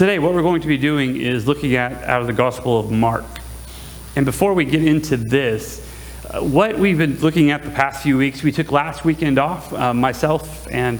today, 0.00 0.18
what 0.18 0.32
we're 0.32 0.40
going 0.40 0.62
to 0.62 0.66
be 0.66 0.78
doing 0.78 1.20
is 1.20 1.46
looking 1.46 1.76
at 1.76 1.92
out 2.04 2.22
of 2.22 2.26
the 2.26 2.32
Gospel 2.32 2.80
of 2.80 2.90
Mark. 2.90 3.26
And 4.16 4.24
before 4.24 4.54
we 4.54 4.64
get 4.64 4.82
into 4.82 5.18
this, 5.18 5.86
uh, 6.30 6.40
what 6.40 6.78
we've 6.78 6.96
been 6.96 7.18
looking 7.18 7.50
at 7.50 7.62
the 7.64 7.70
past 7.70 8.02
few 8.02 8.16
weeks, 8.16 8.42
we 8.42 8.50
took 8.50 8.72
last 8.72 9.04
weekend 9.04 9.38
off, 9.38 9.70
uh, 9.74 9.92
myself 9.92 10.66
and 10.70 10.98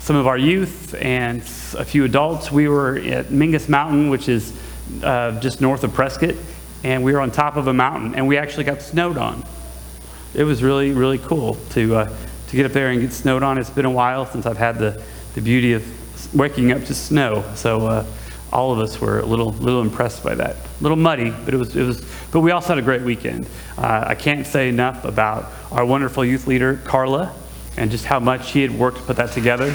some 0.00 0.16
of 0.16 0.26
our 0.26 0.36
youth 0.36 0.94
and 0.96 1.40
a 1.78 1.84
few 1.86 2.04
adults. 2.04 2.52
We 2.52 2.68
were 2.68 2.98
at 2.98 3.28
Mingus 3.28 3.70
Mountain, 3.70 4.10
which 4.10 4.28
is 4.28 4.52
uh, 5.02 5.40
just 5.40 5.62
north 5.62 5.82
of 5.82 5.94
Prescott, 5.94 6.34
and 6.84 7.02
we 7.02 7.14
were 7.14 7.20
on 7.20 7.30
top 7.30 7.56
of 7.56 7.68
a 7.68 7.72
mountain, 7.72 8.14
and 8.14 8.28
we 8.28 8.36
actually 8.36 8.64
got 8.64 8.82
snowed 8.82 9.16
on. 9.16 9.42
It 10.34 10.44
was 10.44 10.62
really, 10.62 10.92
really 10.92 11.16
cool 11.16 11.54
to, 11.70 11.94
uh, 11.94 12.16
to 12.48 12.56
get 12.56 12.66
up 12.66 12.72
there 12.72 12.90
and 12.90 13.00
get 13.00 13.14
snowed 13.14 13.42
on. 13.42 13.56
It's 13.56 13.70
been 13.70 13.86
a 13.86 13.90
while 13.90 14.26
since 14.26 14.44
I've 14.44 14.58
had 14.58 14.78
the, 14.78 15.02
the 15.36 15.40
beauty 15.40 15.72
of 15.72 16.34
waking 16.34 16.70
up 16.70 16.84
to 16.84 16.94
snow. 16.94 17.50
So 17.54 17.86
uh, 17.86 18.06
all 18.52 18.72
of 18.72 18.78
us 18.78 19.00
were 19.00 19.20
a 19.20 19.26
little, 19.26 19.52
little 19.52 19.80
impressed 19.80 20.22
by 20.22 20.34
that. 20.34 20.56
A 20.56 20.82
little 20.82 20.96
muddy, 20.96 21.30
but 21.30 21.54
it 21.54 21.56
was, 21.56 21.74
it 21.74 21.84
was. 21.84 22.04
But 22.30 22.40
we 22.40 22.50
also 22.50 22.68
had 22.68 22.78
a 22.78 22.82
great 22.82 23.02
weekend. 23.02 23.46
Uh, 23.78 24.04
I 24.06 24.14
can't 24.14 24.46
say 24.46 24.68
enough 24.68 25.04
about 25.04 25.50
our 25.70 25.84
wonderful 25.84 26.24
youth 26.24 26.46
leader 26.46 26.80
Carla, 26.84 27.34
and 27.76 27.90
just 27.90 28.04
how 28.04 28.20
much 28.20 28.52
he 28.52 28.60
had 28.60 28.70
worked 28.70 28.98
to 28.98 29.02
put 29.04 29.16
that 29.16 29.32
together. 29.32 29.74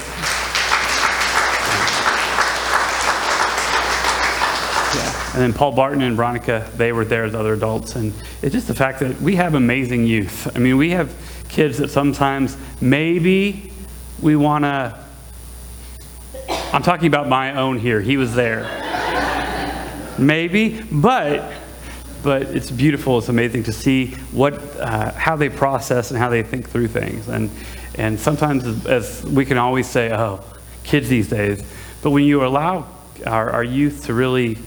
And 5.34 5.44
then 5.44 5.54
Paul 5.54 5.72
Barton 5.74 6.02
and 6.02 6.16
Veronica, 6.16 6.68
they 6.78 6.92
were 6.92 7.06
there 7.06 7.24
as 7.24 7.36
other 7.36 7.54
adults. 7.54 7.96
And 7.96 8.12
it's 8.42 8.54
just 8.54 8.68
the 8.68 8.74
fact 8.74 9.02
that 9.02 9.22
we 9.22 9.36
have 9.36 9.54
amazing 9.54 10.08
youth. 10.08 10.48
I 10.56 10.60
mean, 10.60 10.78
we 10.78 10.90
have 10.92 11.14
kids 11.48 11.78
that 11.78 11.90
sometimes 11.90 12.58
maybe 12.82 13.72
we 14.20 14.36
want 14.36 14.64
to. 14.64 15.07
I'm 16.74 16.84
talking 16.84 17.08
about 17.08 17.30
my 17.30 17.58
own 17.58 17.80
here. 17.80 18.02
He 18.02 18.18
was 18.18 18.36
there. 18.36 18.66
maybe, 20.18 20.82
but 20.92 21.54
but 22.24 22.42
it's 22.42 22.72
beautiful. 22.72 23.20
It's 23.20 23.30
amazing 23.30 23.64
to 23.64 23.72
see 23.72 24.08
what, 24.34 24.56
uh, 24.80 25.14
how 25.14 25.38
they 25.38 25.48
process 25.48 26.12
and 26.12 26.20
how 26.20 26.28
they 26.28 26.44
think 26.44 26.70
through 26.70 26.90
things. 26.90 27.30
And, 27.30 27.50
and 27.96 28.20
sometimes, 28.20 28.66
as, 28.66 28.86
as, 28.86 29.24
we 29.24 29.46
can 29.46 29.58
always 29.58 29.88
say, 29.88 30.12
oh, 30.12 30.44
kids 30.84 31.08
these 31.08 31.30
days, 31.30 31.64
but 32.02 32.12
when 32.12 32.26
you 32.26 32.46
allow 32.46 32.88
our, 33.26 33.52
our 33.52 33.64
youth 33.64 34.08
to 34.08 34.14
really 34.14 34.58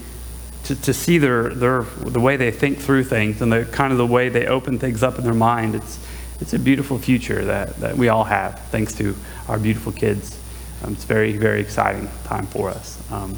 to, 0.65 0.75
to 0.83 0.95
see 0.95 1.19
their, 1.19 1.51
their, 1.51 1.83
the 1.83 2.21
way 2.21 2.37
they 2.37 2.51
think 2.51 2.79
through 2.79 3.05
things 3.05 3.43
and 3.43 3.53
the 3.53 3.65
kind 3.67 3.93
of 3.93 3.99
the 3.99 4.07
way 4.07 4.29
they 4.29 4.47
open 4.47 4.79
things 4.79 5.03
up 5.03 5.19
in 5.19 5.25
their 5.25 5.35
mind, 5.35 5.75
it's, 5.75 5.99
it's 6.41 6.55
a 6.55 6.59
beautiful 6.59 6.99
future 6.99 7.45
that, 7.45 7.77
that 7.77 7.97
we 7.97 8.09
all 8.09 8.25
have 8.25 8.59
thanks 8.71 8.95
to 8.95 9.15
our 9.49 9.59
beautiful 9.59 9.93
kids. 9.93 10.40
Um, 10.83 10.95
it's 10.95 11.05
very, 11.05 11.37
very 11.37 11.61
exciting 11.61 12.09
time 12.25 12.47
for 12.47 12.71
us. 12.71 12.99
Um, 13.11 13.37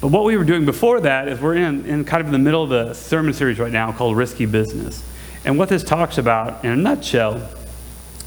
but 0.00 0.08
what 0.08 0.24
we 0.24 0.36
were 0.36 0.44
doing 0.44 0.64
before 0.64 1.00
that 1.00 1.28
is 1.28 1.40
we're 1.40 1.56
in, 1.56 1.84
in 1.84 2.04
kind 2.04 2.24
of 2.24 2.30
the 2.30 2.38
middle 2.38 2.62
of 2.62 2.70
a 2.70 2.94
sermon 2.94 3.32
series 3.32 3.58
right 3.58 3.72
now 3.72 3.92
called 3.92 4.16
Risky 4.16 4.46
Business. 4.46 5.04
And 5.44 5.58
what 5.58 5.68
this 5.68 5.82
talks 5.82 6.18
about, 6.18 6.64
in 6.64 6.70
a 6.70 6.76
nutshell, 6.76 7.48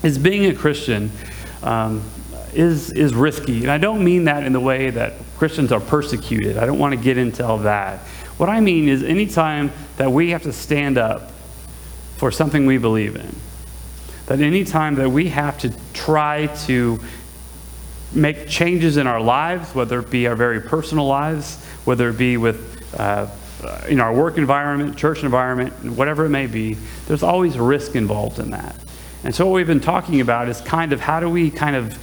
is 0.03 0.17
being 0.17 0.45
a 0.45 0.55
Christian 0.55 1.11
um, 1.63 2.03
is, 2.53 2.91
is 2.91 3.13
risky. 3.13 3.61
And 3.61 3.71
I 3.71 3.77
don't 3.77 4.03
mean 4.03 4.25
that 4.25 4.43
in 4.43 4.53
the 4.53 4.59
way 4.59 4.89
that 4.89 5.13
Christians 5.37 5.71
are 5.71 5.79
persecuted. 5.79 6.57
I 6.57 6.65
don't 6.65 6.79
want 6.79 6.93
to 6.93 6.99
get 6.99 7.17
into 7.17 7.45
all 7.45 7.59
that. 7.59 7.99
What 8.37 8.49
I 8.49 8.59
mean 8.59 8.89
is 8.89 9.03
anytime 9.03 9.71
that 9.97 10.11
we 10.11 10.31
have 10.31 10.43
to 10.43 10.53
stand 10.53 10.97
up 10.97 11.31
for 12.17 12.31
something 12.31 12.65
we 12.65 12.77
believe 12.77 13.15
in, 13.15 13.35
that 14.25 14.39
anytime 14.39 14.95
that 14.95 15.09
we 15.09 15.29
have 15.29 15.57
to 15.59 15.73
try 15.93 16.47
to 16.65 16.99
make 18.13 18.47
changes 18.47 18.97
in 18.97 19.07
our 19.07 19.21
lives, 19.21 19.73
whether 19.73 19.99
it 19.99 20.09
be 20.09 20.27
our 20.27 20.35
very 20.35 20.61
personal 20.61 21.07
lives, 21.07 21.63
whether 21.85 22.09
it 22.09 22.17
be 22.17 22.37
with 22.37 22.99
uh, 22.99 23.27
in 23.87 23.99
our 23.99 24.13
work 24.13 24.37
environment, 24.37 24.97
church 24.97 25.23
environment, 25.23 25.73
whatever 25.95 26.25
it 26.25 26.29
may 26.29 26.47
be, 26.47 26.75
there's 27.07 27.23
always 27.23 27.57
risk 27.57 27.95
involved 27.95 28.39
in 28.39 28.51
that. 28.51 28.75
And 29.23 29.33
so 29.33 29.45
what 29.45 29.53
we've 29.53 29.67
been 29.67 29.79
talking 29.79 30.19
about 30.19 30.49
is 30.49 30.61
kind 30.61 30.93
of 30.93 30.99
how 30.99 31.19
do 31.19 31.29
we 31.29 31.51
kind 31.51 31.75
of 31.75 31.97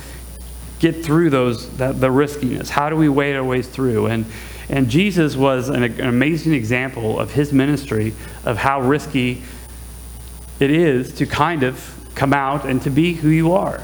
get 0.78 1.04
through 1.04 1.30
those 1.30 1.68
that, 1.78 2.00
the 2.00 2.10
riskiness? 2.10 2.70
How 2.70 2.88
do 2.88 2.96
we 2.96 3.08
wade 3.08 3.34
our 3.34 3.44
ways 3.44 3.68
through? 3.68 4.06
And 4.06 4.24
and 4.70 4.90
Jesus 4.90 5.34
was 5.34 5.70
an, 5.70 5.82
an 5.82 6.08
amazing 6.08 6.52
example 6.52 7.18
of 7.18 7.32
his 7.32 7.52
ministry 7.52 8.12
of 8.44 8.58
how 8.58 8.80
risky 8.82 9.42
it 10.60 10.70
is 10.70 11.14
to 11.14 11.26
kind 11.26 11.62
of 11.62 11.94
come 12.14 12.34
out 12.34 12.66
and 12.66 12.82
to 12.82 12.90
be 12.90 13.14
who 13.14 13.28
you 13.28 13.52
are. 13.52 13.82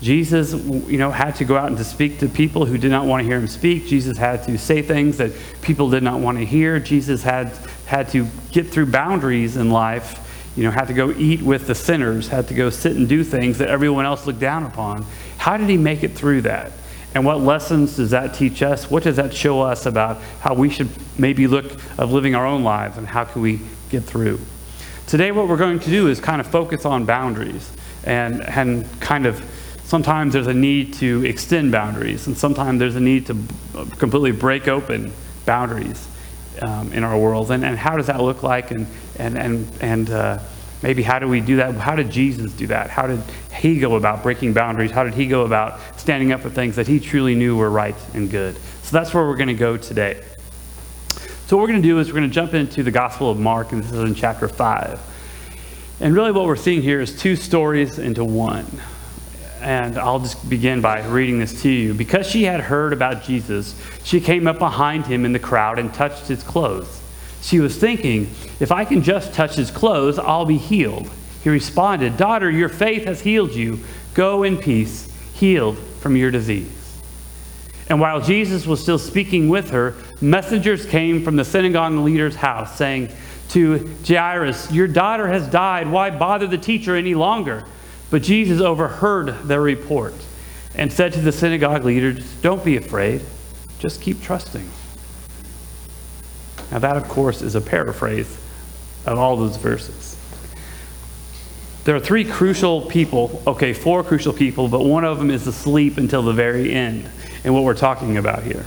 Jesus, 0.00 0.52
you 0.52 0.98
know, 0.98 1.10
had 1.10 1.36
to 1.36 1.44
go 1.44 1.56
out 1.56 1.68
and 1.68 1.78
to 1.78 1.84
speak 1.84 2.18
to 2.18 2.28
people 2.28 2.66
who 2.66 2.76
did 2.76 2.90
not 2.90 3.06
want 3.06 3.22
to 3.22 3.26
hear 3.26 3.38
him 3.38 3.46
speak. 3.46 3.86
Jesus 3.86 4.18
had 4.18 4.44
to 4.44 4.58
say 4.58 4.82
things 4.82 5.16
that 5.18 5.32
people 5.62 5.88
did 5.88 6.02
not 6.02 6.20
want 6.20 6.38
to 6.38 6.44
hear. 6.44 6.78
Jesus 6.78 7.22
had 7.22 7.56
had 7.86 8.08
to 8.10 8.26
get 8.50 8.68
through 8.68 8.86
boundaries 8.86 9.56
in 9.56 9.70
life. 9.70 10.20
You 10.56 10.64
know, 10.64 10.70
had 10.70 10.88
to 10.88 10.94
go 10.94 11.10
eat 11.10 11.42
with 11.42 11.66
the 11.66 11.74
sinners, 11.74 12.28
had 12.28 12.48
to 12.48 12.54
go 12.54 12.70
sit 12.70 12.96
and 12.96 13.08
do 13.08 13.24
things 13.24 13.58
that 13.58 13.68
everyone 13.68 14.04
else 14.04 14.26
looked 14.26 14.38
down 14.38 14.64
upon. 14.64 15.04
How 15.38 15.56
did 15.56 15.68
he 15.68 15.76
make 15.76 16.04
it 16.04 16.12
through 16.12 16.42
that? 16.42 16.70
And 17.14 17.24
what 17.24 17.40
lessons 17.40 17.96
does 17.96 18.10
that 18.10 18.34
teach 18.34 18.62
us? 18.62 18.90
What 18.90 19.04
does 19.04 19.16
that 19.16 19.32
show 19.32 19.60
us 19.60 19.86
about 19.86 20.20
how 20.40 20.54
we 20.54 20.68
should 20.68 20.90
maybe 21.18 21.46
look 21.46 21.72
of 21.98 22.12
living 22.12 22.34
our 22.34 22.46
own 22.46 22.64
lives 22.64 22.98
and 22.98 23.06
how 23.06 23.24
can 23.24 23.40
we 23.40 23.60
get 23.88 24.04
through? 24.04 24.40
Today, 25.06 25.30
what 25.32 25.48
we're 25.48 25.56
going 25.56 25.78
to 25.80 25.90
do 25.90 26.08
is 26.08 26.20
kind 26.20 26.40
of 26.40 26.46
focus 26.46 26.84
on 26.84 27.04
boundaries 27.04 27.70
and, 28.04 28.42
and 28.42 29.00
kind 29.00 29.26
of 29.26 29.44
sometimes 29.84 30.32
there's 30.32 30.46
a 30.46 30.54
need 30.54 30.94
to 30.94 31.24
extend 31.24 31.72
boundaries, 31.72 32.26
and 32.26 32.36
sometimes 32.36 32.78
there's 32.78 32.96
a 32.96 33.00
need 33.00 33.26
to 33.26 33.34
completely 33.98 34.32
break 34.32 34.68
open 34.68 35.12
boundaries 35.44 36.08
um, 36.62 36.92
in 36.92 37.04
our 37.04 37.18
world. 37.18 37.50
And, 37.50 37.64
and 37.64 37.78
how 37.78 37.96
does 37.96 38.06
that 38.06 38.20
look 38.20 38.42
like? 38.42 38.70
And, 38.70 38.86
and, 39.18 39.36
and, 39.38 39.72
and 39.80 40.10
uh, 40.10 40.38
maybe 40.82 41.02
how 41.02 41.18
do 41.18 41.28
we 41.28 41.40
do 41.40 41.56
that? 41.56 41.74
How 41.74 41.94
did 41.94 42.10
Jesus 42.10 42.52
do 42.52 42.66
that? 42.68 42.90
How 42.90 43.06
did 43.06 43.22
he 43.56 43.78
go 43.78 43.96
about 43.96 44.22
breaking 44.22 44.54
boundaries? 44.54 44.90
How 44.90 45.04
did 45.04 45.14
he 45.14 45.26
go 45.26 45.44
about 45.44 45.80
standing 45.98 46.32
up 46.32 46.40
for 46.40 46.50
things 46.50 46.76
that 46.76 46.86
he 46.86 46.98
truly 47.00 47.34
knew 47.34 47.56
were 47.56 47.70
right 47.70 47.96
and 48.14 48.30
good? 48.30 48.56
So 48.82 48.96
that's 48.96 49.12
where 49.12 49.26
we're 49.26 49.36
going 49.36 49.48
to 49.48 49.54
go 49.54 49.76
today. 49.76 50.22
So, 51.46 51.58
what 51.58 51.62
we're 51.62 51.68
going 51.68 51.82
to 51.82 51.88
do 51.88 51.98
is 51.98 52.08
we're 52.08 52.20
going 52.20 52.30
to 52.30 52.34
jump 52.34 52.54
into 52.54 52.82
the 52.82 52.90
Gospel 52.90 53.30
of 53.30 53.38
Mark, 53.38 53.72
and 53.72 53.84
this 53.84 53.92
is 53.92 53.98
in 53.98 54.14
chapter 54.14 54.48
5. 54.48 54.98
And 56.00 56.14
really, 56.14 56.32
what 56.32 56.46
we're 56.46 56.56
seeing 56.56 56.80
here 56.80 57.02
is 57.02 57.16
two 57.18 57.36
stories 57.36 57.98
into 57.98 58.24
one 58.24 58.66
and 59.64 59.98
I'll 59.98 60.20
just 60.20 60.48
begin 60.48 60.82
by 60.82 61.04
reading 61.06 61.38
this 61.38 61.62
to 61.62 61.70
you. 61.70 61.94
Because 61.94 62.28
she 62.28 62.44
had 62.44 62.60
heard 62.60 62.92
about 62.92 63.24
Jesus, 63.24 63.74
she 64.04 64.20
came 64.20 64.46
up 64.46 64.58
behind 64.58 65.06
him 65.06 65.24
in 65.24 65.32
the 65.32 65.38
crowd 65.38 65.78
and 65.78 65.92
touched 65.92 66.28
his 66.28 66.42
clothes. 66.42 67.00
She 67.40 67.60
was 67.60 67.76
thinking, 67.76 68.30
if 68.60 68.70
I 68.70 68.84
can 68.84 69.02
just 69.02 69.32
touch 69.32 69.56
his 69.56 69.70
clothes, 69.70 70.18
I'll 70.18 70.44
be 70.44 70.58
healed. 70.58 71.10
He 71.42 71.50
responded, 71.50 72.16
Daughter, 72.16 72.50
your 72.50 72.68
faith 72.68 73.04
has 73.04 73.22
healed 73.22 73.54
you. 73.54 73.80
Go 74.12 74.42
in 74.42 74.58
peace, 74.58 75.10
healed 75.34 75.78
from 75.78 76.16
your 76.16 76.30
disease. 76.30 76.70
And 77.88 78.00
while 78.00 78.20
Jesus 78.20 78.66
was 78.66 78.82
still 78.82 78.98
speaking 78.98 79.48
with 79.48 79.70
her, 79.70 79.94
messengers 80.20 80.86
came 80.86 81.22
from 81.22 81.36
the 81.36 81.44
synagogue 81.44 81.92
leader's 81.92 82.36
house, 82.36 82.76
saying 82.76 83.10
to 83.50 83.94
Jairus, 84.06 84.70
Your 84.72 84.88
daughter 84.88 85.28
has 85.28 85.46
died. 85.48 85.90
Why 85.90 86.10
bother 86.10 86.46
the 86.46 86.58
teacher 86.58 86.96
any 86.96 87.14
longer? 87.14 87.64
But 88.10 88.22
Jesus 88.22 88.60
overheard 88.60 89.28
their 89.44 89.60
report 89.60 90.14
and 90.74 90.92
said 90.92 91.12
to 91.14 91.20
the 91.20 91.32
synagogue 91.32 91.84
leaders, 91.84 92.24
Don't 92.36 92.64
be 92.64 92.76
afraid, 92.76 93.22
just 93.78 94.00
keep 94.00 94.22
trusting. 94.22 94.68
Now, 96.70 96.78
that, 96.80 96.96
of 96.96 97.08
course, 97.08 97.42
is 97.42 97.54
a 97.54 97.60
paraphrase 97.60 98.38
of 99.06 99.18
all 99.18 99.36
those 99.36 99.56
verses. 99.56 100.16
There 101.84 101.94
are 101.94 102.00
three 102.00 102.24
crucial 102.24 102.82
people, 102.82 103.42
okay, 103.46 103.74
four 103.74 104.02
crucial 104.02 104.32
people, 104.32 104.68
but 104.68 104.80
one 104.80 105.04
of 105.04 105.18
them 105.18 105.30
is 105.30 105.46
asleep 105.46 105.98
until 105.98 106.22
the 106.22 106.32
very 106.32 106.72
end 106.72 107.08
in 107.44 107.52
what 107.52 107.62
we're 107.62 107.74
talking 107.74 108.16
about 108.16 108.42
here. 108.42 108.64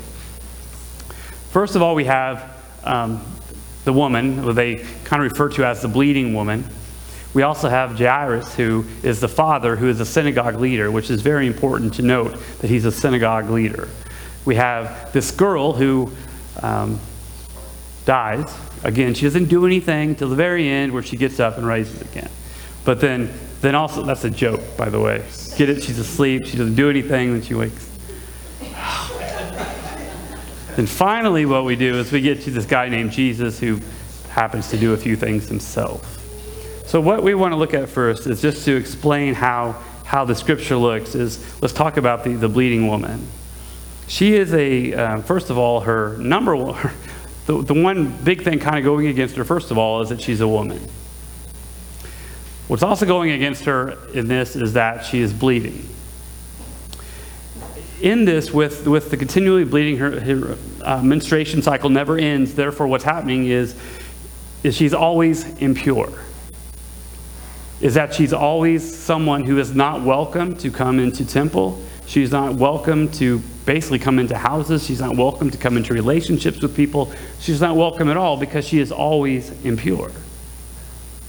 First 1.50 1.76
of 1.76 1.82
all, 1.82 1.96
we 1.96 2.06
have 2.06 2.56
um, 2.84 3.26
the 3.86 3.94
woman, 3.94 4.38
who 4.38 4.54
they 4.54 4.76
kind 5.04 5.24
of 5.24 5.32
refer 5.32 5.50
to 5.50 5.66
as 5.66 5.82
the 5.82 5.88
bleeding 5.88 6.34
woman. 6.36 6.64
We 7.34 7.44
also 7.44 7.70
have 7.70 7.98
Jairus, 7.98 8.56
who 8.56 8.86
is 9.04 9.20
the 9.20 9.28
father, 9.28 9.76
who 9.76 9.90
is 9.90 10.00
a 10.00 10.06
synagogue 10.06 10.56
leader, 10.56 10.90
which 10.90 11.10
is 11.10 11.22
very 11.22 11.46
important 11.46 11.94
to 11.96 12.02
note 12.02 12.38
that 12.60 12.70
he's 12.70 12.86
a 12.86 12.92
synagogue 12.92 13.50
leader. 13.50 13.90
We 14.46 14.56
have 14.56 15.12
this 15.14 15.32
girl 15.32 15.74
who 15.74 16.12
um, 16.64 17.00
dies. 18.06 18.52
Again, 18.84 19.14
she 19.14 19.26
doesn't 19.26 19.50
do 19.50 19.66
anything 19.66 20.16
till 20.16 20.30
the 20.30 20.36
very 20.36 20.70
end 20.70 20.94
where 20.94 21.04
she 21.04 21.18
gets 21.18 21.40
up 21.40 21.58
and 21.58 21.68
rises 21.68 22.02
again. 22.02 22.30
But 22.86 23.02
then, 23.02 23.32
then 23.60 23.76
also, 23.76 24.04
that's 24.04 24.24
a 24.24 24.30
joke, 24.30 24.62
by 24.78 24.90
the 24.90 25.00
way. 25.00 25.26
Get 25.58 25.70
it? 25.70 25.84
She's 25.84 26.00
asleep. 26.00 26.46
She 26.46 26.58
doesn't 26.58 26.76
do 26.76 26.90
anything. 26.90 27.34
Then 27.34 27.42
she 27.42 27.54
wakes. 27.54 27.90
then 30.78 30.88
finally, 30.88 31.46
what 31.46 31.66
we 31.66 31.76
do 31.76 31.96
is 31.96 32.12
we 32.12 32.22
get 32.22 32.42
to 32.44 32.52
this 32.52 32.66
guy 32.66 32.88
named 32.88 33.12
Jesus 33.12 33.60
who 33.60 33.82
happens 34.30 34.70
to 34.70 34.78
do 34.78 34.94
a 34.94 34.98
few 34.98 35.18
things 35.18 35.50
himself. 35.50 36.17
So 36.88 37.02
what 37.02 37.22
we 37.22 37.36
want 37.36 37.52
to 37.52 37.58
look 37.58 37.74
at 37.74 37.90
first 37.90 38.28
is 38.28 38.42
just 38.42 38.64
to 38.64 38.78
explain 38.78 39.34
how, 39.34 39.74
how 40.06 40.24
the 40.24 40.34
scripture 40.34 40.78
looks 40.78 41.16
is 41.16 41.62
let's 41.62 41.74
talk 41.74 41.98
about 41.98 42.24
the, 42.24 42.36
the 42.36 42.48
bleeding 42.48 42.88
woman. 42.88 43.28
She 44.08 44.36
is 44.36 44.54
a, 44.54 44.94
uh, 44.94 45.22
first 45.22 45.50
of 45.50 45.58
all, 45.58 45.82
her 45.82 46.16
number 46.16 46.56
one, 46.56 46.92
the, 47.46 47.62
the 47.62 47.74
one 47.74 48.16
big 48.24 48.42
thing 48.42 48.60
kind 48.60 48.78
of 48.78 48.86
going 48.86 49.08
against 49.08 49.36
her, 49.36 49.44
first 49.44 49.70
of 49.70 49.78
all, 49.78 50.00
is 50.02 50.08
that 50.08 50.22
she's 50.22 50.40
a 50.40 50.48
woman. 50.48 50.80
What's 52.70 52.84
also 52.84 53.06
going 53.06 53.32
against 53.32 53.66
her 53.66 53.98
in 54.14 54.30
this 54.30 54.56
is 54.56 54.72
that 54.72 55.04
she 55.06 55.20
is 55.20 55.34
bleeding. 55.34 55.90
In 58.00 58.24
this, 58.24 58.54
with, 58.54 58.88
with 58.88 59.12
the 59.12 59.18
continually 59.18 59.66
bleeding, 59.66 59.98
her, 59.98 60.22
her 60.22 60.58
uh, 60.84 61.04
menstruation 61.04 61.62
cycle 61.62 61.90
never 61.90 62.18
ends. 62.18 62.54
Therefore, 62.54 62.88
what's 62.88 63.04
happening 63.04 63.48
is, 63.48 63.76
is 64.64 64.74
she's 64.74 64.94
always 64.94 65.44
impure. 65.58 66.24
Is 67.80 67.94
that 67.94 68.14
she's 68.14 68.34
always 68.34 68.98
someone 68.98 69.44
who 69.44 69.60
is 69.60 69.76
not 69.76 70.02
welcome 70.02 70.56
to 70.58 70.72
come 70.72 71.00
into 71.00 71.26
temple. 71.26 71.82
She's 72.08 72.32
not 72.32 72.56
welcome 72.56 73.12
to 73.14 73.40
basically 73.66 74.00
come 74.00 74.18
into 74.18 74.36
houses. 74.38 74.86
She's 74.86 75.02
not 75.02 75.16
welcome 75.16 75.52
to 75.52 75.58
come 75.58 75.78
into 75.78 75.94
relationships 75.94 76.62
with 76.62 76.76
people. 76.76 77.12
She's 77.40 77.62
not 77.62 77.76
welcome 77.76 78.10
at 78.10 78.18
all 78.18 78.38
because 78.38 78.68
she 78.68 78.80
is 78.80 78.92
always 78.92 79.52
impure. 79.64 80.12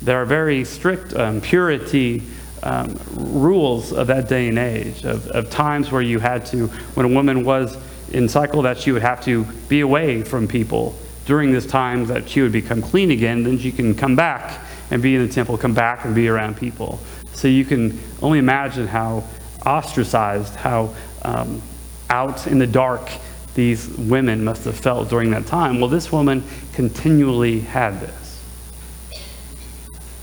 There 0.00 0.22
are 0.22 0.24
very 0.24 0.64
strict 0.64 1.14
um, 1.14 1.40
purity 1.40 2.22
um, 2.62 2.98
rules 3.14 3.92
of 3.92 4.06
that 4.06 4.28
day 4.28 4.48
and 4.48 4.58
age, 4.58 5.04
of, 5.04 5.26
of 5.28 5.50
times 5.50 5.90
where 5.90 6.02
you 6.02 6.18
had 6.18 6.46
to, 6.46 6.68
when 6.94 7.06
a 7.06 7.08
woman 7.08 7.44
was 7.44 7.76
in 8.10 8.28
cycle, 8.28 8.62
that 8.62 8.78
she 8.78 8.92
would 8.92 9.02
have 9.02 9.22
to 9.24 9.44
be 9.68 9.80
away 9.80 10.22
from 10.22 10.48
people 10.48 10.96
during 11.26 11.52
this 11.52 11.66
time 11.66 12.06
that 12.06 12.28
she 12.28 12.40
would 12.40 12.52
become 12.52 12.80
clean 12.80 13.10
again. 13.10 13.42
Then 13.42 13.58
she 13.58 13.70
can 13.70 13.94
come 13.94 14.16
back 14.16 14.60
and 14.90 15.02
be 15.02 15.14
in 15.14 15.26
the 15.26 15.32
temple, 15.32 15.58
come 15.58 15.74
back 15.74 16.04
and 16.04 16.14
be 16.14 16.28
around 16.28 16.56
people. 16.56 16.98
So 17.32 17.48
you 17.48 17.64
can 17.64 17.98
only 18.22 18.38
imagine 18.38 18.86
how 18.86 19.24
ostracized, 19.64 20.54
how 20.56 20.94
um, 21.22 21.62
out 22.10 22.46
in 22.46 22.58
the 22.58 22.66
dark 22.66 23.10
these 23.54 23.88
women 23.88 24.44
must 24.44 24.64
have 24.64 24.76
felt 24.76 25.08
during 25.08 25.30
that 25.32 25.46
time. 25.46 25.80
Well, 25.80 25.90
this 25.90 26.12
woman 26.12 26.44
continually 26.72 27.60
had 27.60 28.00
this. 28.00 28.42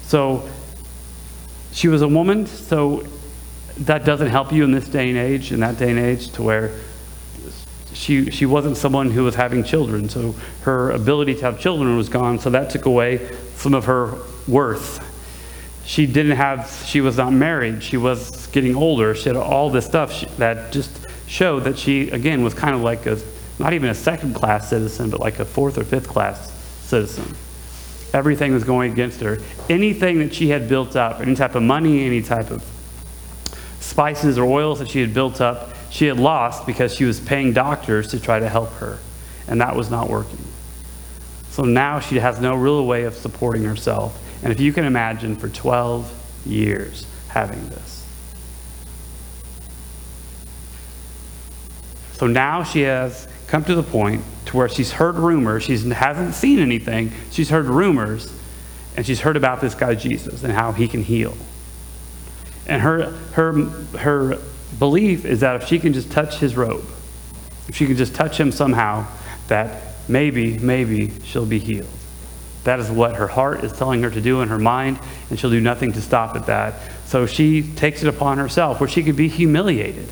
So 0.04 0.48
she 1.72 1.88
was 1.88 2.02
a 2.02 2.08
woman, 2.08 2.46
so 2.46 3.06
that 3.80 4.06
doesn't 4.06 4.30
help 4.30 4.54
you 4.54 4.64
in 4.64 4.72
this 4.72 4.88
day 4.88 5.10
and 5.10 5.18
age, 5.18 5.52
in 5.52 5.60
that 5.60 5.78
day 5.78 5.90
and 5.90 6.00
age, 6.00 6.32
to 6.32 6.44
where 6.44 6.72
she, 7.96 8.30
she 8.30 8.46
wasn't 8.46 8.78
someone 8.78 9.10
who 9.10 9.24
was 9.24 9.36
having 9.36 9.64
children. 9.64 10.10
So 10.10 10.36
her 10.62 10.92
ability 10.92 11.36
to 11.36 11.42
have 11.42 11.60
children 11.60 11.96
was 11.96 12.10
gone, 12.10 12.40
so 12.40 12.50
that 12.50 12.70
took 12.70 12.86
away 12.86 13.30
some 13.56 13.74
of 13.74 13.86
her 13.86 14.18
worth. 14.48 15.02
She 15.86 16.06
didn't 16.06 16.36
have, 16.36 16.70
she 16.86 17.00
was 17.00 17.18
not 17.18 17.32
married. 17.32 17.82
She 17.82 17.98
was 17.98 18.48
getting 18.48 18.76
older. 18.76 19.16
She 19.16 19.30
had 19.30 19.38
all 19.38 19.70
this 19.70 19.86
stuff 19.86 20.22
that 20.38 20.72
just 20.72 20.92
showed 21.28 21.62
that 21.62 21.78
she, 21.78 22.10
again, 22.10 22.44
was 22.44 22.54
kind 22.54 22.76
of 22.76 22.82
like 22.82 23.06
a, 23.06 23.18
not 23.60 23.74
even 23.74 23.90
a 23.90 23.96
second 23.96 24.34
class 24.34 24.70
citizen, 24.70 25.10
but 25.10 25.20
like 25.20 25.40
a 25.40 25.46
fourth 25.46 25.78
or 25.78 25.84
fifth 25.84 26.08
class 26.08 26.52
citizen. 26.82 27.36
Everything 28.14 28.54
was 28.54 28.64
going 28.64 28.92
against 28.92 29.22
her. 29.22 29.40
Anything 29.70 30.20
that 30.20 30.34
she 30.34 30.50
had 30.50 30.68
built 30.68 30.96
up, 30.96 31.22
any 31.22 31.36
type 31.36 31.56
of 31.56 31.64
money, 31.64 32.06
any 32.06 32.22
type 32.22 32.52
of 32.52 32.64
spices 33.86 34.38
or 34.38 34.46
oils 34.46 34.80
that 34.80 34.90
she 34.90 35.00
had 35.00 35.14
built 35.14 35.40
up, 35.40 35.70
she 35.90 36.08
had 36.08 36.20
lost 36.20 36.66
because 36.66 36.94
she 36.94 37.06
was 37.06 37.20
paying 37.20 37.54
doctors 37.54 38.10
to 38.10 38.20
try 38.20 38.40
to 38.40 38.50
help 38.50 38.72
her. 38.74 39.00
And 39.48 39.62
that 39.62 39.76
was 39.76 39.90
not 39.90 40.10
working. 40.10 40.44
So 41.52 41.64
now 41.64 42.00
she 42.00 42.20
has 42.20 42.42
no 42.42 42.56
real 42.56 42.86
way 42.86 43.04
of 43.04 43.14
supporting 43.14 43.64
herself. 43.64 44.22
And 44.44 44.52
if 44.52 44.60
you 44.60 44.74
can 44.74 44.86
imagine, 44.86 45.36
for 45.36 45.48
12 45.48 46.44
years 46.46 47.06
having 47.30 47.70
this. 47.70 48.06
So 52.14 52.28
now 52.28 52.64
she 52.64 52.82
has 52.82 53.28
come 53.48 53.64
to 53.66 53.76
the 53.76 53.84
point 53.84 54.24
to 54.46 54.58
where 54.58 54.70
she's 54.70 54.92
heard 54.92 55.16
rumors. 55.16 55.64
She 55.64 55.78
hasn't 55.78 56.34
seen 56.34 56.60
anything. 56.60 57.12
She's 57.32 57.50
heard 57.50 57.66
rumors, 57.66 58.32
and 58.96 59.06
she's 59.06 59.22
heard 59.22 59.38
about 59.38 59.62
this 59.62 59.76
guy 59.76 59.96
Jesus 59.96 60.44
and 60.44 60.54
how 60.54 60.72
he 60.72 60.88
can 60.88 61.04
heal. 61.04 61.38
And 62.68 62.82
her, 62.82 63.12
her, 63.34 63.54
her 63.98 64.40
belief 64.80 65.26
is 65.26 65.42
that 65.42 65.62
if 65.62 65.68
she 65.68 65.80
can 65.80 65.94
just 65.94 66.12
touch 66.12 66.38
his 66.40 66.56
robe, 66.56 66.86
if 67.68 67.76
she 67.76 67.86
can 67.86 67.96
just 67.96 68.16
touch 68.16 68.40
him 68.40 68.52
somehow, 68.52 69.08
that 69.48 69.82
maybe, 70.08 70.58
maybe 70.58 71.12
she'll 71.24 71.46
be 71.46 71.60
healed. 71.60 71.88
That 72.64 72.80
is 72.80 72.90
what 72.90 73.16
her 73.16 73.28
heart 73.28 73.64
is 73.64 73.72
telling 73.74 74.02
her 74.02 74.10
to 74.10 74.22
do 74.22 74.42
in 74.42 74.50
her 74.50 74.58
mind, 74.58 75.00
and 75.30 75.40
she'll 75.40 75.52
do 75.52 75.62
nothing 75.62 75.94
to 75.94 76.02
stop 76.02 76.36
at 76.36 76.48
that. 76.48 76.74
So 77.06 77.28
she 77.28 77.62
takes 77.62 78.02
it 78.02 78.08
upon 78.08 78.40
herself 78.40 78.80
where 78.80 78.90
she 78.90 79.04
could 79.04 79.16
be 79.16 79.28
humiliated 79.28 80.10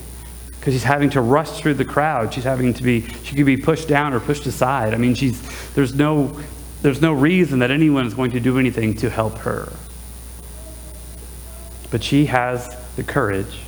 because 0.64 0.76
she's 0.76 0.84
having 0.84 1.10
to 1.10 1.22
rush 1.22 1.60
through 1.60 1.74
the 1.74 1.86
crowd. 1.86 2.34
She's 2.34 2.44
having 2.44 2.74
to 2.76 2.84
be, 2.84 3.02
she 3.24 3.36
could 3.36 3.46
be 3.46 3.58
pushed 3.58 3.88
down 3.88 4.14
or 4.14 4.20
pushed 4.20 4.46
aside. 4.46 4.94
I 4.94 4.98
mean, 4.98 5.16
she's, 5.16 5.42
there's 5.74 5.94
no, 5.96 6.40
there's 6.84 7.02
no 7.02 7.12
reason 7.12 7.60
that 7.60 7.72
anyone 7.72 8.06
is 8.06 8.14
going 8.14 8.32
to 8.32 8.40
do 8.40 8.60
anything 8.60 8.94
to 8.98 9.10
help 9.10 9.40
her. 9.40 9.74
But 11.94 12.04
she 12.04 12.26
has 12.26 12.76
the 12.96 13.04
courage 13.04 13.60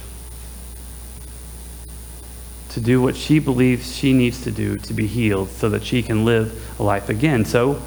to 2.70 2.82
do 2.82 3.00
what 3.00 3.16
she 3.16 3.38
believes 3.38 3.96
she 3.96 4.14
needs 4.14 4.42
to 4.46 4.52
do 4.52 4.80
to 4.80 4.94
be 4.96 5.06
healed 5.06 5.50
so 5.50 5.70
that 5.70 5.84
she 5.84 6.02
can 6.02 6.26
live 6.26 6.76
a 6.80 6.84
life 6.84 7.08
again. 7.08 7.46
So 7.46 7.80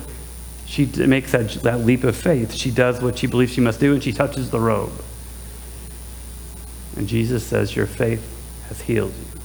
she 0.64 0.86
makes 0.86 1.32
that, 1.32 1.50
that 1.64 1.80
leap 1.80 2.04
of 2.04 2.16
faith. 2.16 2.54
She 2.54 2.70
does 2.70 3.02
what 3.02 3.18
she 3.18 3.26
believes 3.26 3.52
she 3.52 3.60
must 3.60 3.80
do 3.80 3.94
and 3.94 4.00
she 4.00 4.12
touches 4.12 4.52
the 4.52 4.60
robe. 4.60 4.92
And 6.96 7.08
Jesus 7.08 7.44
says, 7.44 7.74
Your 7.74 7.86
faith 7.86 8.22
has 8.68 8.82
healed 8.82 9.14
you. 9.18 9.40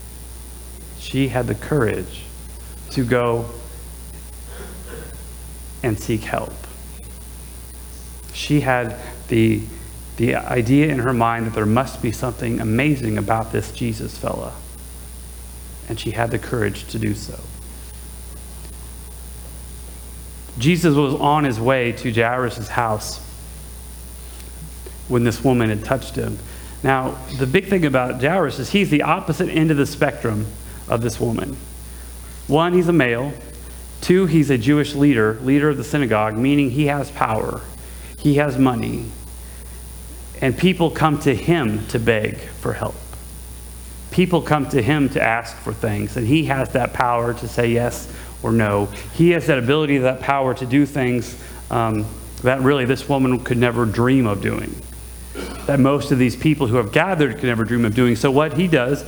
She 0.99 1.29
had 1.29 1.47
the 1.47 1.55
courage 1.55 2.21
to 2.91 3.03
go 3.03 3.49
and 5.81 5.99
seek 5.99 6.21
help. 6.21 6.53
She 8.31 8.59
had 8.59 8.95
the, 9.29 9.63
the 10.17 10.35
idea 10.35 10.87
in 10.87 10.99
her 10.99 11.13
mind 11.13 11.47
that 11.47 11.53
there 11.53 11.65
must 11.65 12.01
be 12.01 12.11
something 12.11 12.59
amazing 12.59 13.17
about 13.17 13.51
this 13.51 13.71
Jesus 13.71 14.17
fella. 14.17 14.53
And 15.89 15.99
she 15.99 16.11
had 16.11 16.31
the 16.31 16.39
courage 16.39 16.87
to 16.89 16.99
do 16.99 17.13
so. 17.13 17.39
Jesus 20.57 20.95
was 20.95 21.15
on 21.15 21.43
his 21.43 21.59
way 21.59 21.91
to 21.93 22.13
Jairus' 22.13 22.67
house 22.67 23.19
when 25.07 25.23
this 25.23 25.43
woman 25.43 25.69
had 25.69 25.83
touched 25.83 26.15
him. 26.15 26.37
Now, 26.83 27.17
the 27.37 27.47
big 27.47 27.67
thing 27.67 27.85
about 27.85 28.21
Jairus 28.21 28.59
is 28.59 28.69
he's 28.71 28.89
the 28.89 29.01
opposite 29.01 29.49
end 29.49 29.71
of 29.71 29.77
the 29.77 29.85
spectrum 29.85 30.45
of 30.87 31.01
this 31.01 31.19
woman. 31.19 31.57
One, 32.47 32.73
he's 32.73 32.87
a 32.87 32.93
male. 32.93 33.33
Two, 34.01 34.25
he's 34.25 34.49
a 34.49 34.57
Jewish 34.57 34.95
leader, 34.95 35.39
leader 35.41 35.69
of 35.69 35.77
the 35.77 35.83
synagogue, 35.83 36.35
meaning 36.37 36.71
he 36.71 36.87
has 36.87 37.09
power, 37.11 37.61
he 38.19 38.35
has 38.35 38.57
money, 38.57 39.05
and 40.43 40.57
people 40.57 40.91
come 40.91 41.17
to 41.19 41.33
him 41.33 41.87
to 41.87 41.97
beg 41.97 42.37
for 42.37 42.73
help. 42.73 42.95
People 44.11 44.41
come 44.41 44.67
to 44.71 44.81
him 44.81 45.07
to 45.11 45.23
ask 45.23 45.55
for 45.55 45.73
things, 45.73 46.17
and 46.17 46.27
he 46.27 46.43
has 46.43 46.73
that 46.73 46.91
power 46.91 47.33
to 47.33 47.47
say 47.47 47.71
yes 47.71 48.13
or 48.43 48.51
no. 48.51 48.87
He 49.13 49.29
has 49.31 49.47
that 49.47 49.57
ability, 49.57 49.99
that 49.99 50.19
power 50.19 50.53
to 50.53 50.65
do 50.65 50.85
things 50.85 51.41
um, 51.71 52.05
that 52.41 52.59
really 52.59 52.83
this 52.83 53.07
woman 53.07 53.39
could 53.39 53.57
never 53.57 53.85
dream 53.85 54.27
of 54.27 54.41
doing 54.41 54.75
that 55.65 55.79
most 55.79 56.11
of 56.11 56.19
these 56.19 56.35
people 56.35 56.67
who 56.67 56.75
have 56.75 56.91
gathered 56.91 57.35
could 57.35 57.45
never 57.45 57.63
dream 57.63 57.85
of 57.85 57.95
doing. 57.95 58.17
So, 58.17 58.29
what 58.29 58.57
he 58.57 58.67
does 58.67 59.01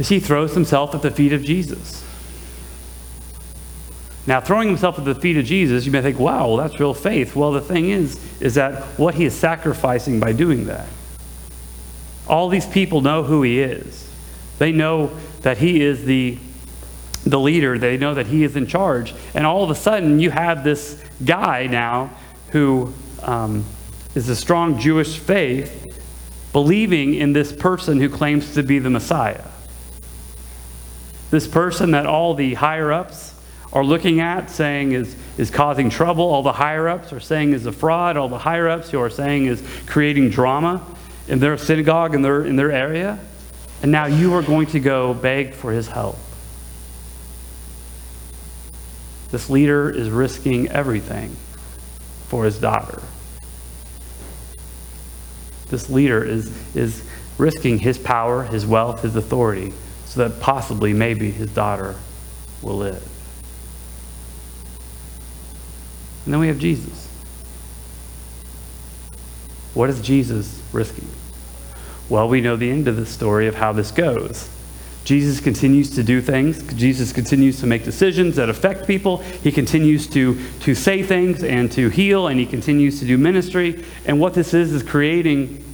is 0.00 0.08
he 0.08 0.18
throws 0.18 0.52
himself 0.54 0.96
at 0.96 1.02
the 1.02 1.12
feet 1.12 1.32
of 1.32 1.44
Jesus. 1.44 2.04
Now, 4.30 4.40
throwing 4.40 4.68
himself 4.68 4.96
at 4.96 5.04
the 5.04 5.16
feet 5.16 5.36
of 5.38 5.44
Jesus, 5.44 5.84
you 5.84 5.90
may 5.90 6.02
think, 6.02 6.20
wow, 6.20 6.46
well, 6.46 6.56
that's 6.58 6.78
real 6.78 6.94
faith. 6.94 7.34
Well, 7.34 7.50
the 7.50 7.60
thing 7.60 7.90
is, 7.90 8.16
is 8.40 8.54
that 8.54 8.84
what 8.96 9.16
he 9.16 9.24
is 9.24 9.34
sacrificing 9.34 10.20
by 10.20 10.32
doing 10.32 10.66
that. 10.66 10.86
All 12.28 12.48
these 12.48 12.64
people 12.64 13.00
know 13.00 13.24
who 13.24 13.42
he 13.42 13.58
is. 13.58 14.08
They 14.58 14.70
know 14.70 15.08
that 15.40 15.58
he 15.58 15.80
is 15.80 16.04
the, 16.04 16.38
the 17.24 17.40
leader, 17.40 17.76
they 17.76 17.96
know 17.96 18.14
that 18.14 18.28
he 18.28 18.44
is 18.44 18.54
in 18.54 18.68
charge. 18.68 19.16
And 19.34 19.44
all 19.44 19.64
of 19.64 19.70
a 19.70 19.74
sudden, 19.74 20.20
you 20.20 20.30
have 20.30 20.62
this 20.62 21.02
guy 21.24 21.66
now 21.66 22.12
who 22.52 22.94
um, 23.22 23.64
is 24.14 24.28
a 24.28 24.36
strong 24.36 24.78
Jewish 24.78 25.18
faith 25.18 25.84
believing 26.52 27.14
in 27.14 27.32
this 27.32 27.52
person 27.52 27.98
who 27.98 28.08
claims 28.08 28.54
to 28.54 28.62
be 28.62 28.78
the 28.78 28.90
Messiah. 28.90 29.48
This 31.32 31.48
person 31.48 31.90
that 31.90 32.06
all 32.06 32.34
the 32.34 32.54
higher 32.54 32.92
ups 32.92 33.34
are 33.72 33.84
looking 33.84 34.20
at, 34.20 34.50
saying 34.50 34.92
is, 34.92 35.16
is 35.38 35.50
causing 35.50 35.90
trouble. 35.90 36.24
All 36.24 36.42
the 36.42 36.52
higher 36.52 36.88
ups 36.88 37.12
are 37.12 37.20
saying 37.20 37.52
is 37.52 37.66
a 37.66 37.72
fraud. 37.72 38.16
All 38.16 38.28
the 38.28 38.38
higher 38.38 38.68
ups 38.68 38.90
who 38.90 39.00
are 39.00 39.10
saying 39.10 39.46
is 39.46 39.62
creating 39.86 40.30
drama 40.30 40.84
in 41.28 41.38
their 41.38 41.56
synagogue, 41.56 42.14
in 42.14 42.22
their, 42.22 42.44
in 42.44 42.56
their 42.56 42.72
area. 42.72 43.18
And 43.82 43.92
now 43.92 44.06
you 44.06 44.34
are 44.34 44.42
going 44.42 44.66
to 44.68 44.80
go 44.80 45.14
beg 45.14 45.54
for 45.54 45.72
his 45.72 45.88
help. 45.88 46.18
This 49.30 49.48
leader 49.48 49.88
is 49.88 50.10
risking 50.10 50.68
everything 50.68 51.36
for 52.26 52.44
his 52.44 52.58
daughter. 52.58 53.00
This 55.68 55.88
leader 55.88 56.24
is, 56.24 56.52
is 56.74 57.04
risking 57.38 57.78
his 57.78 57.96
power, 57.96 58.42
his 58.42 58.66
wealth, 58.66 59.02
his 59.02 59.14
authority, 59.14 59.72
so 60.06 60.28
that 60.28 60.40
possibly, 60.40 60.92
maybe, 60.92 61.30
his 61.30 61.50
daughter 61.50 61.94
will 62.60 62.76
live. 62.76 63.09
And 66.24 66.34
then 66.34 66.40
we 66.40 66.48
have 66.48 66.58
Jesus. 66.58 67.08
What 69.74 69.90
is 69.90 70.00
Jesus 70.00 70.60
risking? 70.72 71.08
Well, 72.08 72.28
we 72.28 72.40
know 72.40 72.56
the 72.56 72.70
end 72.70 72.88
of 72.88 72.96
the 72.96 73.06
story 73.06 73.46
of 73.46 73.54
how 73.54 73.72
this 73.72 73.90
goes. 73.90 74.48
Jesus 75.04 75.40
continues 75.40 75.90
to 75.90 76.02
do 76.02 76.20
things. 76.20 76.62
Jesus 76.74 77.12
continues 77.12 77.60
to 77.60 77.66
make 77.66 77.84
decisions 77.84 78.36
that 78.36 78.48
affect 78.48 78.86
people. 78.86 79.18
He 79.18 79.50
continues 79.50 80.06
to, 80.08 80.38
to 80.60 80.74
say 80.74 81.02
things 81.02 81.42
and 81.42 81.72
to 81.72 81.88
heal, 81.88 82.28
and 82.28 82.38
he 82.38 82.46
continues 82.46 83.00
to 83.00 83.06
do 83.06 83.16
ministry. 83.16 83.84
And 84.04 84.20
what 84.20 84.34
this 84.34 84.52
is, 84.52 84.72
is 84.72 84.82
creating 84.82 85.64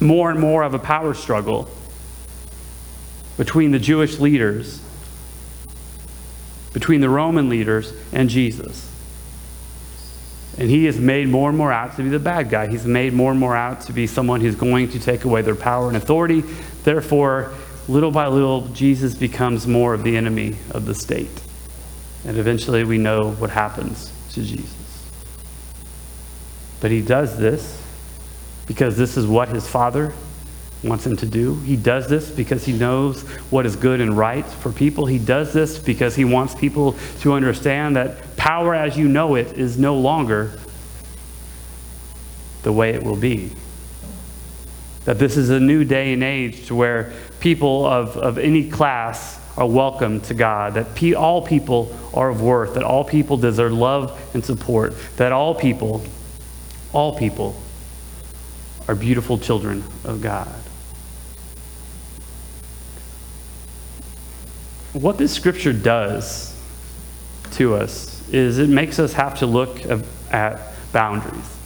more 0.00 0.30
and 0.30 0.40
more 0.40 0.62
of 0.62 0.74
a 0.74 0.78
power 0.78 1.14
struggle 1.14 1.70
between 3.36 3.70
the 3.70 3.78
Jewish 3.78 4.18
leaders, 4.18 4.80
between 6.72 7.00
the 7.00 7.08
Roman 7.08 7.48
leaders, 7.48 7.92
and 8.12 8.28
Jesus. 8.28 8.91
And 10.58 10.68
he 10.68 10.86
is 10.86 10.98
made 10.98 11.28
more 11.28 11.48
and 11.48 11.56
more 11.56 11.72
out 11.72 11.96
to 11.96 12.02
be 12.02 12.10
the 12.10 12.18
bad 12.18 12.50
guy. 12.50 12.66
He's 12.66 12.84
made 12.84 13.12
more 13.14 13.30
and 13.30 13.40
more 13.40 13.56
out 13.56 13.82
to 13.82 13.92
be 13.92 14.06
someone 14.06 14.40
who's 14.40 14.54
going 14.54 14.90
to 14.90 15.00
take 15.00 15.24
away 15.24 15.42
their 15.42 15.54
power 15.54 15.88
and 15.88 15.96
authority. 15.96 16.42
Therefore, 16.84 17.54
little 17.88 18.10
by 18.10 18.26
little, 18.26 18.68
Jesus 18.68 19.14
becomes 19.14 19.66
more 19.66 19.94
of 19.94 20.04
the 20.04 20.16
enemy 20.16 20.56
of 20.70 20.84
the 20.84 20.94
state. 20.94 21.30
And 22.26 22.36
eventually, 22.38 22.84
we 22.84 22.98
know 22.98 23.32
what 23.32 23.50
happens 23.50 24.12
to 24.32 24.42
Jesus. 24.42 24.76
But 26.80 26.90
he 26.90 27.00
does 27.00 27.38
this 27.38 27.80
because 28.66 28.96
this 28.96 29.16
is 29.16 29.26
what 29.26 29.48
his 29.48 29.66
father 29.68 30.12
wants 30.82 31.06
him 31.06 31.16
to 31.16 31.26
do. 31.26 31.54
He 31.60 31.76
does 31.76 32.08
this 32.08 32.30
because 32.30 32.64
he 32.64 32.72
knows 32.72 33.22
what 33.50 33.66
is 33.66 33.76
good 33.76 34.00
and 34.00 34.16
right 34.16 34.44
for 34.44 34.72
people. 34.72 35.06
He 35.06 35.18
does 35.18 35.52
this 35.52 35.78
because 35.78 36.16
he 36.16 36.24
wants 36.24 36.54
people 36.54 36.96
to 37.20 37.32
understand 37.34 37.96
that 37.96 38.36
power 38.36 38.74
as 38.74 38.96
you 38.96 39.06
know 39.08 39.36
it 39.36 39.52
is 39.56 39.78
no 39.78 39.96
longer 39.96 40.58
the 42.62 42.72
way 42.72 42.90
it 42.90 43.02
will 43.02 43.16
be. 43.16 43.52
That 45.04 45.18
this 45.18 45.36
is 45.36 45.50
a 45.50 45.60
new 45.60 45.84
day 45.84 46.12
and 46.12 46.22
age 46.22 46.66
to 46.66 46.74
where 46.74 47.12
people 47.40 47.86
of, 47.86 48.16
of 48.16 48.38
any 48.38 48.68
class 48.68 49.40
are 49.56 49.66
welcome 49.66 50.20
to 50.22 50.34
God, 50.34 50.74
that 50.74 50.94
pe- 50.94 51.12
all 51.12 51.42
people 51.42 51.96
are 52.14 52.30
of 52.30 52.40
worth, 52.40 52.74
that 52.74 52.84
all 52.84 53.04
people 53.04 53.36
deserve 53.36 53.72
love 53.72 54.18
and 54.34 54.44
support, 54.44 54.94
that 55.16 55.32
all 55.32 55.54
people, 55.54 56.04
all 56.92 57.18
people 57.18 57.54
are 58.88 58.94
beautiful 58.94 59.38
children 59.38 59.84
of 60.04 60.22
God. 60.22 60.61
What 64.92 65.16
this 65.16 65.32
scripture 65.32 65.72
does 65.72 66.54
to 67.52 67.74
us 67.74 68.28
is 68.28 68.58
it 68.58 68.68
makes 68.68 68.98
us 68.98 69.14
have 69.14 69.38
to 69.38 69.46
look 69.46 69.80
at 70.30 70.58
boundaries 70.92 71.56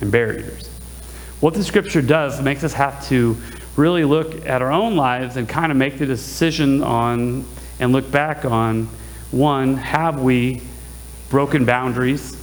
and 0.00 0.10
barriers. 0.10 0.68
What 1.40 1.54
the 1.54 1.62
scripture 1.62 2.02
does 2.02 2.42
makes 2.42 2.64
us 2.64 2.72
have 2.72 3.06
to 3.08 3.36
really 3.76 4.04
look 4.04 4.44
at 4.44 4.60
our 4.60 4.72
own 4.72 4.96
lives 4.96 5.36
and 5.36 5.48
kind 5.48 5.70
of 5.70 5.78
make 5.78 5.98
the 5.98 6.06
decision 6.06 6.82
on 6.82 7.44
and 7.78 7.92
look 7.92 8.10
back 8.10 8.44
on 8.44 8.88
one, 9.30 9.76
have 9.76 10.20
we 10.20 10.62
broken 11.30 11.64
boundaries 11.64 12.36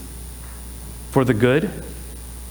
for 1.12 1.26
the 1.26 1.34
good 1.34 1.66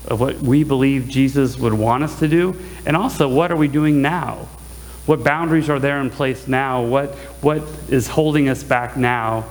of 0.06 0.21
what 0.21 0.37
we 0.38 0.64
believe 0.64 1.09
Jesus 1.09 1.59
would 1.59 1.73
want 1.73 2.04
us 2.04 2.18
to 2.18 2.28
do? 2.28 2.61
And 2.85 2.94
also, 2.94 3.26
what 3.26 3.50
are 3.50 3.56
we 3.56 3.68
doing 3.68 4.02
now? 4.02 4.49
What 5.06 5.23
boundaries 5.23 5.68
are 5.68 5.78
there 5.78 6.00
in 6.00 6.11
place 6.11 6.49
now? 6.49 6.82
What, 6.82 7.14
what 7.42 7.62
is 7.88 8.08
holding 8.08 8.49
us 8.49 8.62
back 8.62 8.96
now 8.96 9.46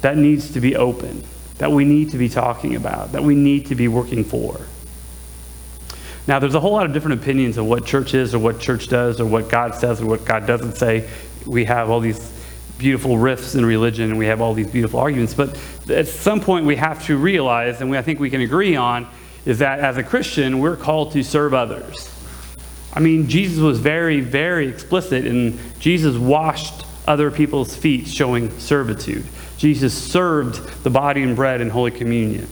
that 0.00 0.16
needs 0.16 0.52
to 0.52 0.60
be 0.60 0.76
open, 0.76 1.24
that 1.58 1.72
we 1.72 1.84
need 1.84 2.10
to 2.10 2.18
be 2.18 2.28
talking 2.28 2.76
about, 2.76 3.12
that 3.12 3.22
we 3.22 3.34
need 3.34 3.66
to 3.66 3.74
be 3.74 3.88
working 3.88 4.24
for? 4.24 4.60
Now, 6.26 6.38
there's 6.38 6.54
a 6.54 6.60
whole 6.60 6.72
lot 6.72 6.86
of 6.86 6.92
different 6.92 7.20
opinions 7.20 7.56
of 7.56 7.66
what 7.66 7.84
church 7.84 8.14
is 8.14 8.34
or 8.34 8.38
what 8.38 8.60
church 8.60 8.88
does 8.88 9.20
or 9.20 9.26
what 9.26 9.48
God 9.48 9.74
says 9.74 10.00
or 10.00 10.06
what 10.06 10.24
God 10.24 10.46
doesn't 10.46 10.76
say. 10.76 11.08
We 11.44 11.64
have 11.64 11.90
all 11.90 11.98
these 11.98 12.32
beautiful 12.78 13.18
rifts 13.18 13.56
in 13.56 13.66
religion 13.66 14.10
and 14.10 14.18
we 14.18 14.26
have 14.26 14.40
all 14.40 14.54
these 14.54 14.70
beautiful 14.70 15.00
arguments. 15.00 15.34
But 15.34 15.58
at 15.90 16.06
some 16.06 16.40
point, 16.40 16.66
we 16.66 16.76
have 16.76 17.04
to 17.06 17.16
realize, 17.16 17.80
and 17.80 17.90
we, 17.90 17.98
I 17.98 18.02
think 18.02 18.20
we 18.20 18.30
can 18.30 18.42
agree 18.42 18.76
on, 18.76 19.08
is 19.44 19.58
that 19.58 19.80
as 19.80 19.96
a 19.96 20.04
Christian, 20.04 20.60
we're 20.60 20.76
called 20.76 21.12
to 21.12 21.24
serve 21.24 21.54
others. 21.54 22.08
I 22.92 23.00
mean, 23.00 23.28
Jesus 23.28 23.58
was 23.58 23.78
very, 23.78 24.20
very 24.20 24.68
explicit, 24.68 25.26
and 25.26 25.58
Jesus 25.78 26.16
washed 26.16 26.84
other 27.06 27.30
people's 27.30 27.74
feet, 27.74 28.06
showing 28.06 28.56
servitude. 28.58 29.24
Jesus 29.56 29.92
served 29.92 30.84
the 30.84 30.90
body 30.90 31.22
and 31.22 31.36
bread 31.36 31.60
in 31.60 31.70
Holy 31.70 31.90
Communion. 31.90 32.48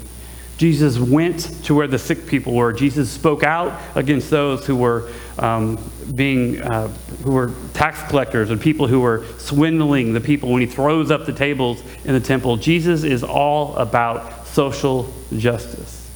Jesus 0.58 0.98
went 0.98 1.64
to 1.64 1.74
where 1.74 1.86
the 1.86 1.98
sick 1.98 2.26
people 2.26 2.52
were. 2.52 2.72
Jesus 2.72 3.08
spoke 3.08 3.44
out 3.44 3.80
against 3.94 4.28
those 4.28 4.66
who 4.66 4.74
were 4.74 5.08
um, 5.38 5.78
being, 6.14 6.60
uh, 6.60 6.88
who 7.22 7.30
were 7.30 7.52
tax 7.74 8.02
collectors 8.10 8.50
and 8.50 8.60
people 8.60 8.88
who 8.88 9.00
were 9.00 9.24
swindling 9.38 10.12
the 10.12 10.20
people 10.20 10.50
when 10.50 10.60
he 10.60 10.66
throws 10.66 11.12
up 11.12 11.26
the 11.26 11.32
tables 11.32 11.80
in 12.04 12.12
the 12.12 12.20
temple. 12.20 12.56
Jesus 12.56 13.04
is 13.04 13.22
all 13.22 13.76
about 13.76 14.48
social 14.48 15.12
justice. 15.36 16.10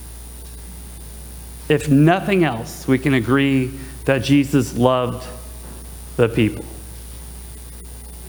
If 1.69 1.89
nothing 1.89 2.43
else, 2.43 2.89
we 2.89 2.99
can 2.99 3.15
agree 3.15 3.71
that 4.05 4.23
Jesus 4.23 4.77
loved 4.77 5.27
the 6.17 6.29
people 6.29 6.65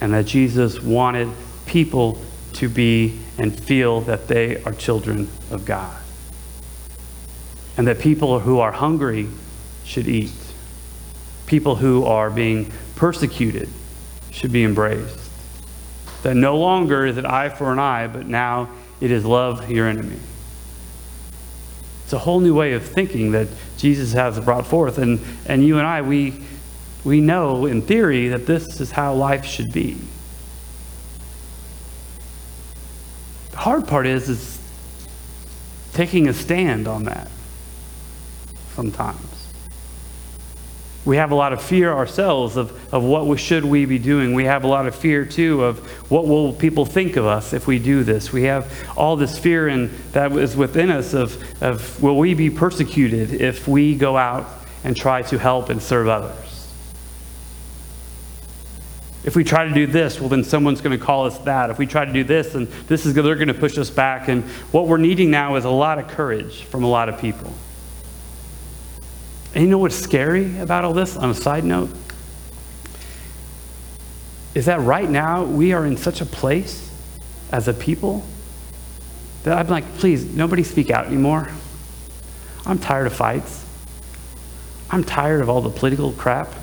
and 0.02 0.14
that 0.14 0.26
Jesus 0.26 0.82
wanted 0.82 1.30
people 1.66 2.20
to 2.54 2.70
be 2.70 3.20
and 3.38 3.58
feel 3.58 4.02
that 4.02 4.28
they 4.28 4.62
are 4.64 4.74
children 4.74 5.30
of 5.50 5.66
God. 5.66 5.98
And 7.78 7.88
that 7.88 8.00
people 8.00 8.40
who 8.40 8.60
are 8.60 8.72
hungry 8.72 9.28
should 9.86 10.08
eat. 10.08 10.34
People 11.48 11.76
who 11.78 12.06
are 12.06 12.30
being 12.30 12.72
persecuted 12.96 13.70
should 14.30 14.52
be 14.52 14.64
embraced. 14.64 15.20
That 16.22 16.36
no 16.36 16.58
longer 16.58 17.06
is 17.06 17.18
it 17.18 17.26
eye 17.26 17.50
for 17.50 17.72
an 17.72 17.80
eye, 17.80 18.08
but 18.08 18.28
now 18.28 18.70
it 19.02 19.10
is 19.10 19.26
love 19.26 19.70
your 19.70 19.88
enemy. 19.88 20.20
It's 22.14 22.22
a 22.22 22.26
whole 22.26 22.42
new 22.42 22.54
way 22.54 22.74
of 22.74 22.86
thinking 22.86 23.32
that 23.32 23.48
Jesus 23.76 24.14
has 24.14 24.40
brought 24.40 24.68
forth. 24.68 25.00
And, 25.00 25.20
and 25.48 25.66
you 25.66 25.80
and 25.80 25.88
I, 25.88 26.04
we, 26.04 26.46
we 27.04 27.22
know 27.22 27.66
in 27.66 27.82
theory 27.82 28.28
that 28.28 28.46
this 28.46 28.80
is 28.80 28.92
how 28.92 29.16
life 29.16 29.46
should 29.46 29.74
be. 29.74 29.98
The 33.50 33.58
hard 33.58 33.88
part 33.88 34.06
is, 34.06 34.30
is 34.30 34.62
taking 35.94 36.28
a 36.28 36.34
stand 36.34 36.88
on 36.88 37.06
that 37.06 37.32
sometimes 38.76 39.43
we 41.06 41.18
have 41.18 41.32
a 41.32 41.36
lot 41.36 41.52
of 41.52 41.62
fear 41.62 41.92
ourselves 41.92 42.56
of, 42.56 42.94
of 42.94 43.04
what 43.04 43.28
we, 43.28 43.38
should 43.38 43.66
we 43.66 43.86
be 43.86 44.00
doing. 44.00 44.34
We 44.34 44.46
have 44.46 44.64
a 44.64 44.68
lot 44.68 44.88
of 44.88 44.96
fear 44.96 45.26
too 45.26 45.64
of 45.64 45.80
what 46.10 46.28
will 46.28 46.54
people 46.54 46.86
think 46.86 47.18
of 47.18 47.26
us 47.26 47.52
if 47.52 47.68
we 47.68 47.78
do 47.78 48.04
this. 48.04 48.32
We 48.32 48.44
have 48.44 48.72
all 48.96 49.18
this 49.18 49.38
fear 49.38 49.68
and 49.68 49.90
that 50.14 50.32
is 50.32 50.56
within 50.56 50.90
us 50.90 51.14
of, 51.14 51.44
of 51.62 52.02
will 52.02 52.18
we 52.18 52.34
be 52.34 52.50
persecuted 52.50 53.34
if 53.34 53.68
we 53.68 53.96
go 53.96 54.16
out 54.16 54.48
and 54.86 54.96
try 54.96 55.22
to 55.24 55.38
help 55.38 55.70
and 55.70 55.82
serve 55.82 56.08
others. 56.08 56.38
If 59.26 59.38
we 59.38 59.44
try 59.46 59.66
to 59.68 59.74
do 59.74 59.88
this, 59.88 60.20
well, 60.20 60.30
then 60.30 60.44
someone's 60.44 60.82
going 60.82 60.98
to 60.98 61.04
call 61.04 61.26
us 61.26 61.38
that. 61.40 61.70
If 61.70 61.80
we 61.80 61.86
try 61.86 62.04
to 62.04 62.12
do 62.12 62.26
this, 62.26 62.54
then 62.54 62.68
this 62.88 63.06
is 63.06 63.14
they're 63.14 63.36
going 63.36 63.48
to 63.48 63.54
push 63.54 63.78
us 63.78 63.90
back. 63.90 64.28
And 64.28 64.44
what 64.72 64.88
we're 64.88 64.98
needing 64.98 65.32
now 65.32 65.56
is 65.56 65.64
a 65.64 65.70
lot 65.70 65.98
of 65.98 66.10
courage 66.10 66.64
from 66.64 66.84
a 66.84 66.90
lot 66.90 67.08
of 67.08 67.20
people. 67.20 67.54
And 69.54 69.64
you 69.64 69.70
know 69.70 69.78
what's 69.78 69.96
scary 69.96 70.60
about 70.60 70.84
all 70.84 70.94
this 70.94 71.16
on 71.16 71.30
a 71.30 71.36
side 71.36 71.64
note? 71.64 71.90
Is 74.56 74.66
that 74.66 74.80
right 74.82 75.10
now 75.10 75.44
we 75.44 75.74
are 75.74 75.86
in 75.86 75.98
such 75.98 76.22
a 76.22 76.26
place 76.26 76.92
as 77.52 77.68
a 77.68 77.74
people 77.74 78.26
that 79.44 79.58
I'm 79.58 79.68
like, 79.68 79.86
please, 79.96 80.26
nobody 80.26 80.64
speak 80.64 80.90
out 80.90 81.06
anymore. 81.06 81.50
I'm 82.66 82.80
tired 82.80 83.08
of 83.08 83.14
fights. 83.14 83.66
I'm 84.90 85.04
tired 85.04 85.42
of 85.42 85.50
all 85.50 85.62
the 85.62 85.70
political 85.70 86.14
crap. 86.14 86.54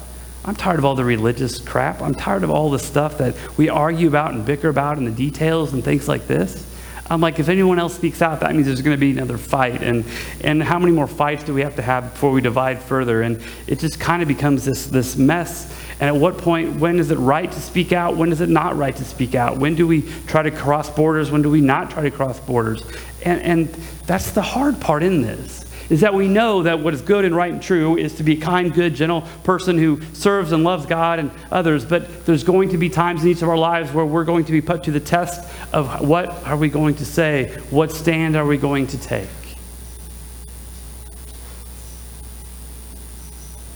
I'm 0.45 0.55
tired 0.55 0.79
of 0.79 0.85
all 0.85 0.95
the 0.95 1.05
religious 1.05 1.61
crap. 1.61 2.01
I'm 2.01 2.15
tired 2.15 2.43
of 2.43 2.51
all 2.51 2.71
the 2.71 2.79
stuff 2.79 3.19
that 3.19 3.37
we 3.59 3.69
argue 3.69 4.09
about 4.09 4.33
and 4.33 4.45
bicker 4.47 4.69
about 4.69 4.99
and 4.99 5.07
the 5.07 5.13
details 5.13 5.73
and 5.73 5.85
things 5.85 6.09
like 6.09 6.27
this. 6.27 6.67
I'm 7.11 7.21
like, 7.21 7.41
if 7.41 7.49
anyone 7.49 7.81
else 7.81 7.97
speaks 7.97 8.23
out, 8.23 8.39
that 8.41 8.55
means 8.55 8.67
there's 8.67 8.83
going 8.83 8.97
to 8.97 9.01
be 9.01 9.11
another 9.11 9.37
fight. 9.37 9.83
And, 9.83 10.05
and 10.43 10.63
how 10.63 10.79
many 10.79 10.93
more 10.93 11.09
fights 11.09 11.43
do 11.43 11.53
we 11.53 11.63
have 11.63 11.75
to 11.77 11.83
have 11.83 12.13
before 12.13 12.31
we 12.31 12.41
divide 12.41 12.81
further? 12.81 13.23
And 13.23 13.43
it 13.67 13.81
just 13.81 13.99
kind 13.99 14.23
of 14.23 14.29
becomes 14.29 14.65
this, 14.65 14.87
this 14.87 15.17
mess. 15.17 15.77
And 15.99 16.09
at 16.09 16.15
what 16.15 16.39
point, 16.39 16.79
when 16.79 17.01
is 17.01 17.11
it 17.11 17.17
right 17.17 17.51
to 17.51 17.61
speak 17.61 17.93
out? 17.93 18.17
When 18.17 18.31
is 18.31 18.41
it 18.41 18.49
not 18.49 18.77
right 18.77 18.95
to 18.95 19.05
speak 19.05 19.35
out? 19.35 19.59
When 19.59 19.75
do 19.75 19.89
we 19.89 20.03
try 20.29 20.43
to 20.45 20.53
cross 20.53 20.89
borders? 20.89 21.33
When 21.33 21.43
do 21.43 21.51
we 21.51 21.61
not 21.61 21.91
try 21.91 22.03
to 22.03 22.13
cross 22.13 22.39
borders? 22.39 22.85
And, 23.25 23.43
and 23.43 23.69
that's 24.07 24.31
the 24.31 24.43
hard 24.43 24.81
part 24.81 25.03
in 25.03 25.21
this, 25.21 25.60
is 25.91 26.01
that 26.01 26.15
we 26.15 26.29
know 26.29 26.63
that 26.63 26.79
what 26.79 26.95
is 26.95 27.03
good 27.03 27.25
and 27.25 27.35
right 27.35 27.53
and 27.53 27.61
true 27.61 27.99
is 27.99 28.15
to 28.15 28.23
be 28.23 28.35
a 28.35 28.41
kind, 28.41 28.73
good, 28.73 28.95
gentle 28.95 29.23
person 29.43 29.77
who 29.77 30.01
serves 30.15 30.53
and 30.53 30.63
loves 30.63 30.87
God 30.87 31.19
and 31.19 31.31
others. 31.51 31.85
But 31.85 32.25
there's 32.25 32.45
going 32.45 32.71
to 32.71 32.79
be 32.79 32.89
times 32.89 33.25
in 33.25 33.29
each 33.29 33.43
of 33.43 33.49
our 33.49 33.59
lives 33.59 33.93
where 33.93 34.07
we're 34.07 34.25
going 34.25 34.45
to 34.45 34.53
be 34.53 34.61
put 34.61 34.85
to 34.85 34.93
the 34.93 35.01
test 35.01 35.53
of 35.75 36.07
what 36.07 36.29
are 36.47 36.57
we 36.57 36.69
going 36.69 36.95
to 36.95 37.05
say? 37.05 37.59
What 37.71 37.91
stand 37.91 38.37
are 38.37 38.47
we 38.47 38.57
going 38.57 38.87
to 38.87 38.99
take? 38.99 39.29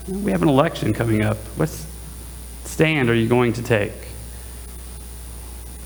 We 0.09 0.31
have 0.31 0.43
an 0.43 0.49
election 0.49 0.93
coming 0.93 1.23
up. 1.23 1.39
What 1.57 1.71
stand 2.65 3.11
are 3.11 3.15
you 3.15 3.29
going 3.29 3.55
to 3.55 3.63
take? 3.63 3.93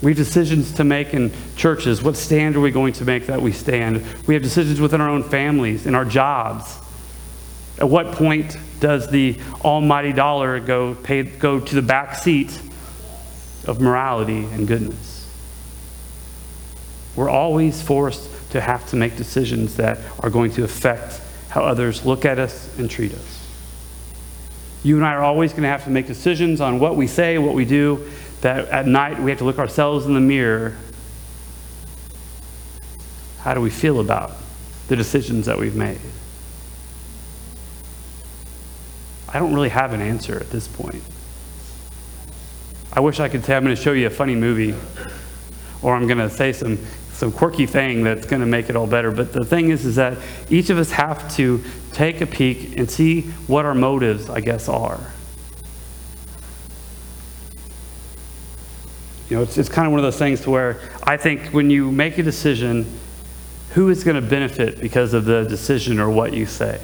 We 0.01 0.13
have 0.13 0.17
decisions 0.17 0.73
to 0.75 0.85
make 0.85 1.13
in 1.13 1.33
churches. 1.57 2.03
What 2.03 2.17
stand 2.17 2.55
are 2.57 2.61
we 2.61 2.71
going 2.71 2.93
to 2.95 3.05
make 3.05 3.27
that 3.27 3.43
we 3.43 3.53
stand? 3.53 4.05
We 4.27 4.35
have 4.35 4.43
decisions 4.43 4.81
within 4.81 5.01
our 5.01 5.09
own 5.09 5.25
families, 5.25 5.87
in 5.87 5.95
our 5.95 6.05
jobs. 6.05 6.79
At 7.79 7.89
what 7.89 8.13
point 8.13 8.57
does 8.81 9.11
the 9.11 9.39
almighty 9.65 10.13
dollar 10.13 10.61
go, 10.61 10.95
pay, 10.95 11.25
go 11.25 11.59
to 11.59 11.75
the 11.75 11.83
back 11.83 12.15
seat 12.15 12.61
of 13.67 13.81
morality 13.81 14.45
and 14.45 14.69
goodness? 14.69 15.27
We're 17.17 17.31
always 17.31 17.83
forced 17.83 18.31
to 18.53 18.61
have 18.61 18.89
to 18.91 18.97
make 18.97 19.17
decisions 19.17 19.77
that 19.77 19.99
are 20.21 20.31
going 20.31 20.53
to 20.53 20.63
affect 20.63 21.21
how 21.49 21.65
others 21.65 22.05
look 22.07 22.25
at 22.25 22.39
us 22.39 22.77
and 22.79 22.89
treat 22.89 23.13
us. 23.13 23.47
You 24.85 24.97
and 24.97 25.05
I 25.05 25.15
are 25.15 25.25
always 25.25 25.51
going 25.51 25.65
to 25.65 25.69
have 25.69 25.85
to 25.85 25.91
make 25.91 26.07
decisions 26.07 26.61
on 26.61 26.79
what 26.79 26.95
we 26.95 27.09
say, 27.09 27.37
what 27.39 27.55
we 27.55 27.65
do, 27.65 28.09
that 28.41 28.69
at 28.69 28.87
night 28.87 29.19
we 29.21 29.31
have 29.31 29.39
to 29.39 29.45
look 29.45 29.59
ourselves 29.59 30.07
in 30.07 30.15
the 30.15 30.21
mirror. 30.21 30.77
How 33.41 33.55
do 33.55 33.61
we 33.61 33.71
feel 33.71 34.01
about 34.01 34.33
the 34.89 34.97
decisions 34.97 35.47
that 35.47 35.59
we've 35.59 35.77
made? 35.77 36.01
I 39.29 39.39
don't 39.39 39.53
really 39.53 39.69
have 39.69 39.93
an 39.93 40.01
answer 40.01 40.39
at 40.39 40.51
this 40.51 40.67
point. 40.67 41.03
I 42.93 43.01
wish 43.01 43.21
I 43.21 43.29
could 43.29 43.45
say 43.45 43.55
I'm 43.55 43.65
going 43.65 43.77
to 43.77 43.81
show 43.81 43.93
you 43.93 44.07
a 44.07 44.11
funny 44.11 44.35
movie 44.35 44.75
or 45.83 45.95
I'm 45.95 46.07
going 46.07 46.19
to 46.19 46.31
say 46.31 46.53
some, 46.53 46.79
some 47.13 47.31
quirky 47.31 47.67
thing 47.67 48.03
that's 48.03 48.27
going 48.27 48.41
to 48.41 48.47
make 48.47 48.71
it 48.71 48.77
all 48.77 48.87
better. 48.87 49.11
But 49.11 49.33
the 49.33 49.45
thing 49.45 49.71
is, 49.71 49.85
is 49.85 49.97
that 49.97 50.17
each 50.49 50.71
of 50.71 50.79
us 50.79 50.91
have 50.93 51.35
to 51.37 51.63
take 51.93 52.21
a 52.21 52.27
peek 52.27 52.79
and 52.79 52.91
see 52.91 53.23
what 53.47 53.67
our 53.67 53.75
motives, 53.75 54.31
I 54.31 54.41
guess, 54.41 54.69
are. 54.69 55.01
You 59.29 59.37
know, 59.37 59.43
it's, 59.43 59.59
it's 59.59 59.69
kind 59.69 59.87
of 59.87 59.93
one 59.93 60.01
of 60.01 60.05
those 60.05 60.19
things 60.19 60.41
to 60.43 60.51
where 60.51 60.81
I 61.03 61.17
think 61.17 61.49
when 61.49 61.69
you 61.69 61.93
make 61.93 62.17
a 62.19 62.23
decision, 62.23 62.87
who 63.75 63.91
is 63.91 64.03
going 64.03 64.17
to 64.17 64.23
benefit 64.23 64.81
because 64.81 65.13
of 65.13 65.25
the 65.25 65.45
decision 65.45 66.01
or 66.01 66.09
what 66.09 66.33
you 66.33 66.47
say? 66.47 66.81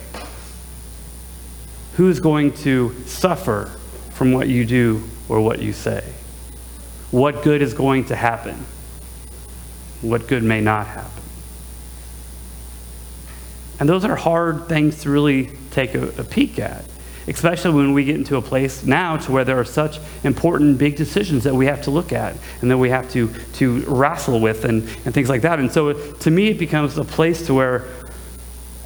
Who 1.95 2.11
is 2.11 2.21
going 2.21 2.53
to 2.59 2.95
suffer 3.07 3.73
from 4.11 4.33
what 4.33 4.49
you 4.49 4.67
do 4.67 5.03
or 5.29 5.41
what 5.41 5.63
you 5.63 5.73
say? 5.73 6.05
What 7.11 7.43
good 7.43 7.63
is 7.63 7.73
going 7.73 8.07
to 8.07 8.17
happen? 8.17 8.67
What 10.03 10.27
good 10.29 10.43
may 10.43 10.61
not 10.61 10.87
happen? 10.87 11.23
And 13.81 13.89
those 13.89 14.05
are 14.05 14.17
hard 14.17 14.69
things 14.69 15.03
to 15.03 15.11
really 15.11 15.51
take 15.71 15.95
a, 15.95 16.09
a 16.21 16.25
peek 16.25 16.59
at 16.59 16.85
especially 17.27 17.73
when 17.73 17.93
we 17.93 18.05
get 18.05 18.17
into 18.17 18.37
a 18.37 18.43
place 18.43 18.85
now 18.85 19.17
to 19.17 19.33
where 19.33 19.45
there 19.45 19.59
are 19.59 19.65
such 19.65 19.99
important 20.25 20.79
big 20.79 20.97
decisions 20.97 21.45
that 21.45 21.55
we 21.55 21.67
have 21.67 21.83
to 21.83 21.91
look 21.91 22.13
at 22.13 22.37
and 22.61 22.71
that 22.71 22.79
we 22.79 22.91
have 22.91 23.11
to, 23.13 23.33
to 23.55 23.81
wrestle 23.83 24.41
with 24.41 24.65
and, 24.65 24.83
and 25.05 25.15
things 25.15 25.29
like 25.29 25.43
that. 25.43 25.59
And 25.59 25.71
so 25.71 25.93
to 25.93 26.31
me, 26.31 26.49
it 26.49 26.59
becomes 26.59 26.99
a 26.99 27.05
place 27.05 27.47
to 27.47 27.55
where 27.55 27.87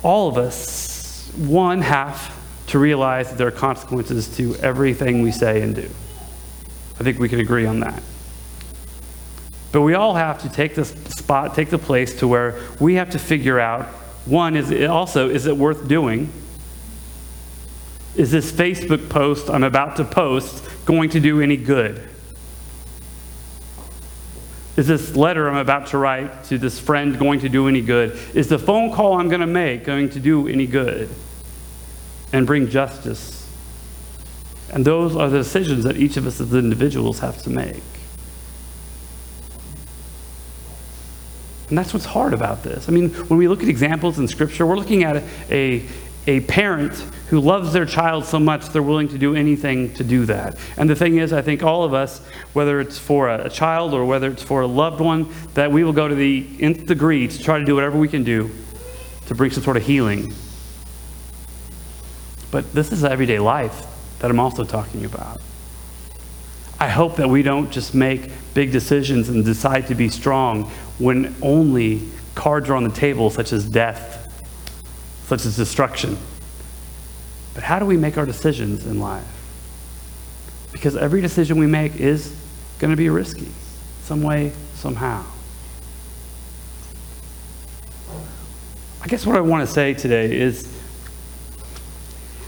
all 0.02 0.28
of 0.28 0.38
us, 0.38 1.30
one, 1.36 1.82
have 1.82 2.34
to 2.68 2.78
realize 2.78 3.30
that 3.30 3.38
there 3.38 3.48
are 3.48 3.52
consequences 3.52 4.34
to 4.36 4.54
everything 4.56 5.22
we 5.22 5.32
say 5.32 5.62
and 5.62 5.74
do. 5.74 5.88
I 7.00 7.04
think 7.04 7.18
we 7.18 7.28
can 7.28 7.40
agree 7.40 7.66
on 7.66 7.80
that. 7.80 8.02
But 9.70 9.82
we 9.82 9.94
all 9.94 10.14
have 10.14 10.42
to 10.42 10.48
take 10.48 10.74
this 10.74 10.90
spot, 10.90 11.54
take 11.54 11.70
the 11.70 11.78
place 11.78 12.18
to 12.20 12.28
where 12.28 12.58
we 12.80 12.94
have 12.94 13.10
to 13.10 13.18
figure 13.18 13.60
out 13.60 13.86
one, 14.24 14.56
is 14.56 14.70
it 14.70 14.90
also, 14.90 15.28
is 15.28 15.46
it 15.46 15.56
worth 15.56 15.88
doing? 15.88 16.30
Is 18.18 18.32
this 18.32 18.50
Facebook 18.50 19.08
post 19.08 19.48
I'm 19.48 19.62
about 19.62 19.96
to 19.96 20.04
post 20.04 20.68
going 20.84 21.10
to 21.10 21.20
do 21.20 21.40
any 21.40 21.56
good? 21.56 22.06
Is 24.76 24.88
this 24.88 25.14
letter 25.14 25.48
I'm 25.48 25.56
about 25.56 25.86
to 25.88 25.98
write 25.98 26.44
to 26.44 26.58
this 26.58 26.80
friend 26.80 27.16
going 27.16 27.40
to 27.40 27.48
do 27.48 27.68
any 27.68 27.80
good? 27.80 28.18
Is 28.34 28.48
the 28.48 28.58
phone 28.58 28.92
call 28.92 29.14
I'm 29.14 29.28
going 29.28 29.40
to 29.40 29.46
make 29.46 29.84
going 29.84 30.10
to 30.10 30.20
do 30.20 30.48
any 30.48 30.66
good 30.66 31.08
and 32.32 32.44
bring 32.44 32.68
justice? 32.68 33.48
And 34.72 34.84
those 34.84 35.14
are 35.14 35.30
the 35.30 35.38
decisions 35.38 35.84
that 35.84 35.96
each 35.96 36.16
of 36.16 36.26
us 36.26 36.40
as 36.40 36.52
individuals 36.52 37.20
have 37.20 37.40
to 37.42 37.50
make. 37.50 37.82
And 41.68 41.76
that's 41.76 41.92
what's 41.92 42.06
hard 42.06 42.34
about 42.34 42.62
this. 42.62 42.88
I 42.88 42.92
mean, 42.92 43.10
when 43.10 43.38
we 43.38 43.46
look 43.46 43.62
at 43.62 43.68
examples 43.68 44.18
in 44.18 44.26
Scripture, 44.26 44.66
we're 44.66 44.76
looking 44.76 45.04
at 45.04 45.16
a, 45.16 45.22
a, 45.50 45.88
a 46.28 46.40
parent 46.40 46.92
who 47.30 47.40
loves 47.40 47.72
their 47.72 47.86
child 47.86 48.22
so 48.26 48.38
much 48.38 48.68
they're 48.68 48.82
willing 48.82 49.08
to 49.08 49.16
do 49.16 49.34
anything 49.34 49.94
to 49.94 50.04
do 50.04 50.26
that. 50.26 50.58
And 50.76 50.88
the 50.88 50.94
thing 50.94 51.16
is, 51.16 51.32
I 51.32 51.40
think 51.40 51.62
all 51.62 51.84
of 51.84 51.94
us, 51.94 52.20
whether 52.52 52.80
it's 52.80 52.98
for 52.98 53.30
a, 53.30 53.48
child 53.48 53.94
or 53.94 54.04
whether 54.04 54.30
it's 54.30 54.42
for 54.42 54.60
a 54.60 54.66
loved 54.66 55.00
one, 55.00 55.32
that 55.54 55.72
we 55.72 55.84
will 55.84 55.94
go 55.94 56.06
to 56.06 56.14
the 56.14 56.46
nth 56.60 56.84
degree 56.84 57.28
to 57.28 57.42
try 57.42 57.58
to 57.58 57.64
do 57.64 57.74
whatever 57.74 57.98
we 57.98 58.08
can 58.08 58.24
do 58.24 58.50
to 59.26 59.34
bring 59.34 59.50
some 59.50 59.62
sort 59.62 59.78
of 59.78 59.84
healing. 59.84 60.34
But 62.50 62.74
this 62.74 62.92
is 62.92 63.04
everyday 63.04 63.38
life 63.38 63.86
that 64.18 64.30
I'm 64.30 64.38
also 64.38 64.64
talking 64.64 65.06
about. 65.06 65.40
I 66.78 66.88
hope 66.88 67.16
that 67.16 67.28
we 67.28 67.42
don't 67.42 67.70
just 67.70 67.94
make 67.94 68.30
big 68.52 68.70
decisions 68.70 69.30
and 69.30 69.46
decide 69.46 69.86
to 69.86 69.94
be 69.94 70.10
strong 70.10 70.64
when 70.98 71.34
only 71.40 72.06
cards 72.34 72.68
are 72.68 72.74
on 72.74 72.84
the 72.84 72.90
table, 72.90 73.30
such 73.30 73.54
as 73.54 73.66
death 73.66 74.17
such 75.28 75.44
as 75.44 75.56
destruction. 75.56 76.16
But 77.52 77.62
how 77.62 77.78
do 77.78 77.84
we 77.84 77.98
make 77.98 78.16
our 78.16 78.24
decisions 78.24 78.86
in 78.86 78.98
life? 78.98 79.26
Because 80.72 80.96
every 80.96 81.20
decision 81.20 81.58
we 81.58 81.66
make 81.66 81.96
is 81.96 82.34
going 82.78 82.92
to 82.92 82.96
be 82.96 83.10
risky, 83.10 83.48
some 84.02 84.22
way, 84.22 84.52
somehow. 84.74 85.22
I 89.02 89.06
guess 89.06 89.26
what 89.26 89.36
I 89.36 89.42
want 89.42 89.68
to 89.68 89.72
say 89.72 89.92
today 89.92 90.34
is, 90.34 90.66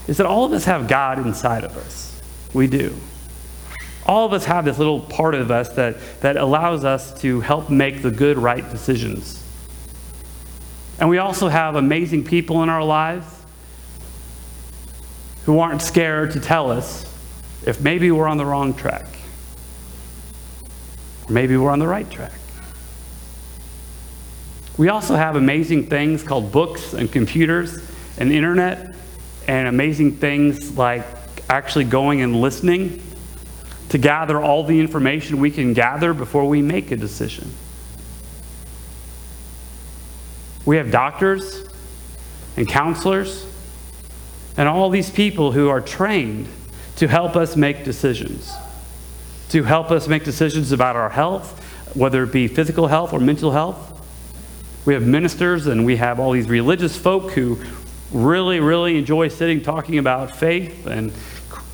is 0.07 0.17
that 0.17 0.25
all 0.25 0.45
of 0.45 0.51
us 0.51 0.65
have 0.65 0.87
God 0.87 1.19
inside 1.19 1.63
of 1.63 1.77
us. 1.77 2.19
We 2.51 2.65
do. 2.65 2.95
All 4.07 4.25
of 4.25 4.33
us 4.33 4.45
have 4.45 4.65
this 4.65 4.79
little 4.79 5.01
part 5.01 5.35
of 5.35 5.51
us 5.51 5.69
that, 5.73 5.97
that 6.21 6.35
allows 6.35 6.83
us 6.83 7.19
to 7.21 7.41
help 7.41 7.69
make 7.69 8.01
the 8.01 8.09
good, 8.09 8.39
right 8.39 8.67
decisions. 8.71 9.40
And 11.01 11.09
we 11.09 11.17
also 11.17 11.47
have 11.47 11.75
amazing 11.75 12.23
people 12.23 12.61
in 12.61 12.69
our 12.69 12.83
lives 12.83 13.25
who 15.45 15.57
aren't 15.57 15.81
scared 15.81 16.29
to 16.33 16.39
tell 16.39 16.69
us 16.69 17.03
if 17.65 17.81
maybe 17.81 18.11
we're 18.11 18.27
on 18.27 18.37
the 18.37 18.45
wrong 18.45 18.75
track. 18.75 19.07
Or 21.27 21.33
maybe 21.33 21.57
we're 21.57 21.71
on 21.71 21.79
the 21.79 21.87
right 21.87 22.07
track. 22.11 22.33
We 24.77 24.89
also 24.89 25.15
have 25.15 25.35
amazing 25.35 25.87
things 25.87 26.21
called 26.21 26.51
books 26.51 26.93
and 26.93 27.11
computers 27.11 27.83
and 28.19 28.31
internet 28.31 28.93
and 29.47 29.67
amazing 29.67 30.17
things 30.17 30.77
like 30.77 31.03
actually 31.49 31.85
going 31.85 32.21
and 32.21 32.39
listening 32.39 33.01
to 33.89 33.97
gather 33.97 34.39
all 34.39 34.63
the 34.63 34.79
information 34.79 35.39
we 35.39 35.49
can 35.49 35.73
gather 35.73 36.13
before 36.13 36.47
we 36.47 36.61
make 36.61 36.91
a 36.91 36.95
decision. 36.95 37.51
We 40.65 40.77
have 40.77 40.91
doctors 40.91 41.67
and 42.57 42.67
counselors 42.67 43.45
and 44.57 44.67
all 44.67 44.89
these 44.89 45.09
people 45.09 45.51
who 45.51 45.69
are 45.69 45.81
trained 45.81 46.47
to 46.97 47.07
help 47.07 47.35
us 47.35 47.55
make 47.55 47.83
decisions, 47.83 48.51
to 49.49 49.63
help 49.63 49.91
us 49.91 50.07
make 50.07 50.23
decisions 50.23 50.71
about 50.71 50.95
our 50.95 51.09
health, 51.09 51.59
whether 51.95 52.23
it 52.23 52.31
be 52.31 52.47
physical 52.47 52.87
health 52.87 53.13
or 53.13 53.19
mental 53.19 53.51
health. 53.51 53.87
We 54.85 54.93
have 54.93 55.05
ministers 55.05 55.67
and 55.67 55.85
we 55.85 55.97
have 55.97 56.19
all 56.19 56.31
these 56.31 56.49
religious 56.49 56.97
folk 56.97 57.31
who 57.31 57.59
really, 58.11 58.59
really 58.59 58.97
enjoy 58.97 59.29
sitting 59.29 59.61
talking 59.61 59.97
about 59.97 60.35
faith 60.35 60.85
and 60.85 61.11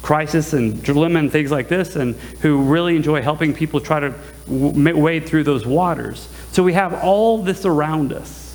crisis 0.02 0.54
and 0.54 0.82
dilemma 0.84 1.20
and 1.20 1.32
things 1.32 1.52
like 1.52 1.68
this, 1.68 1.98
and 1.98 2.16
who 2.42 2.62
really 2.62 2.96
enjoy 2.96 3.22
helping 3.22 3.54
people 3.54 3.82
try 3.82 4.00
to 4.00 4.14
wade 4.48 5.28
through 5.28 5.44
those 5.44 5.66
waters. 5.66 6.30
So 6.54 6.64
we 6.64 6.74
have 6.74 6.94
all 7.04 7.44
this 7.44 7.66
around 7.66 8.14
us. 8.14 8.47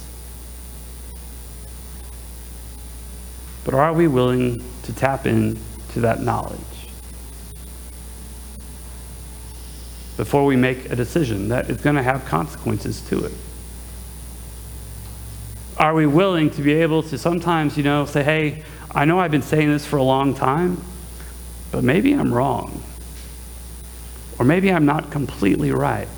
But 3.65 3.75
are 3.75 3.93
we 3.93 4.09
willing 4.09 4.65
to 4.85 4.93
tap 4.93 5.27
into 5.27 6.01
that 6.01 6.21
knowledge? 6.21 6.59
Before 10.17 10.45
we 10.45 10.57
make 10.57 10.91
a 10.91 10.97
decision 10.97 11.49
that 11.49 11.71
is 11.71 11.81
going 11.81 11.97
to 11.97 12.03
have 12.03 12.25
consequences 12.25 13.01
to 13.09 13.25
it. 13.25 13.33
Are 15.79 15.95
we 15.95 16.07
willing 16.07 16.51
to 16.51 16.63
be 16.63 16.75
able 16.75 17.03
to 17.05 17.19
sometimes, 17.19 17.77
you 17.77 17.83
know, 17.83 18.05
say, 18.05 18.23
hey, 18.23 18.63
I 18.95 19.05
know 19.05 19.19
I've 19.19 19.31
been 19.31 19.43
saying 19.43 19.71
this 19.71 19.87
for 19.87 19.97
a 19.97 20.03
long 20.03 20.35
time, 20.35 20.83
but 21.71 21.83
maybe 21.83 22.13
I'm 22.13 22.33
wrong. 22.33 22.83
Or 24.39 24.45
maybe 24.45 24.73
I'm 24.73 24.85
not 24.85 25.11
completely 25.11 25.73
right. 25.73 26.09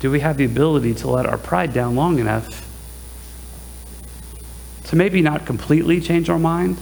Do 0.00 0.10
we 0.10 0.20
have 0.20 0.36
the 0.36 0.46
ability 0.46 0.94
to 0.94 1.10
let 1.10 1.26
our 1.26 1.38
pride 1.38 1.72
down 1.72 1.94
long 1.94 2.18
enough 2.18 2.69
to 4.90 4.96
maybe 4.96 5.22
not 5.22 5.46
completely 5.46 6.00
change 6.00 6.28
our 6.28 6.38
mind, 6.38 6.76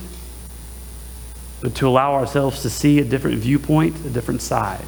but 1.60 1.74
to 1.74 1.86
allow 1.86 2.14
ourselves 2.14 2.62
to 2.62 2.70
see 2.70 2.98
a 3.00 3.04
different 3.04 3.36
viewpoint, 3.36 3.94
a 4.06 4.08
different 4.08 4.40
side? 4.40 4.82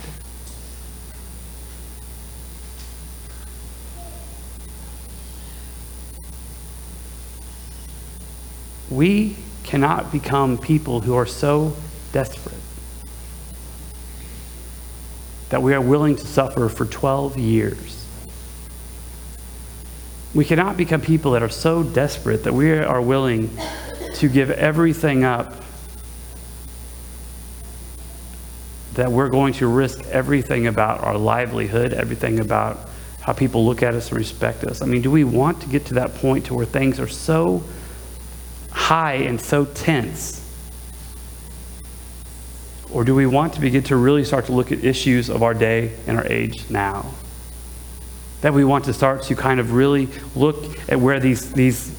We 8.88 9.36
cannot 9.64 10.10
become 10.10 10.56
people 10.56 11.02
who 11.02 11.14
are 11.14 11.26
so 11.26 11.76
desperate 12.12 12.54
that 15.50 15.60
we 15.60 15.74
are 15.74 15.80
willing 15.82 16.16
to 16.16 16.26
suffer 16.26 16.70
for 16.70 16.86
12 16.86 17.36
years. 17.36 17.99
We 20.32 20.44
cannot 20.44 20.76
become 20.76 21.00
people 21.00 21.32
that 21.32 21.42
are 21.42 21.48
so 21.48 21.82
desperate 21.82 22.44
that 22.44 22.54
we 22.54 22.72
are 22.72 23.02
willing 23.02 23.50
to 24.14 24.28
give 24.28 24.50
everything 24.50 25.24
up, 25.24 25.54
that 28.94 29.10
we're 29.10 29.28
going 29.28 29.54
to 29.54 29.66
risk 29.66 30.06
everything 30.06 30.68
about 30.68 31.00
our 31.00 31.18
livelihood, 31.18 31.92
everything 31.92 32.38
about 32.38 32.88
how 33.20 33.32
people 33.32 33.66
look 33.66 33.82
at 33.82 33.94
us 33.94 34.10
and 34.10 34.18
respect 34.18 34.62
us. 34.62 34.82
I 34.82 34.86
mean, 34.86 35.02
do 35.02 35.10
we 35.10 35.24
want 35.24 35.62
to 35.62 35.68
get 35.68 35.86
to 35.86 35.94
that 35.94 36.14
point 36.16 36.46
to 36.46 36.54
where 36.54 36.66
things 36.66 37.00
are 37.00 37.08
so 37.08 37.64
high 38.70 39.14
and 39.14 39.40
so 39.40 39.64
tense? 39.64 40.46
Or 42.92 43.04
do 43.04 43.14
we 43.14 43.26
want 43.26 43.54
to 43.54 43.60
begin 43.60 43.82
to 43.84 43.96
really 43.96 44.24
start 44.24 44.46
to 44.46 44.52
look 44.52 44.70
at 44.70 44.84
issues 44.84 45.28
of 45.28 45.42
our 45.42 45.54
day 45.54 45.96
and 46.06 46.16
our 46.16 46.26
age 46.26 46.70
now? 46.70 47.14
That 48.40 48.54
we 48.54 48.64
want 48.64 48.86
to 48.86 48.92
start 48.92 49.22
to 49.24 49.36
kind 49.36 49.60
of 49.60 49.72
really 49.72 50.08
look 50.34 50.78
at 50.90 50.98
where 50.98 51.20
these, 51.20 51.52
these 51.52 51.94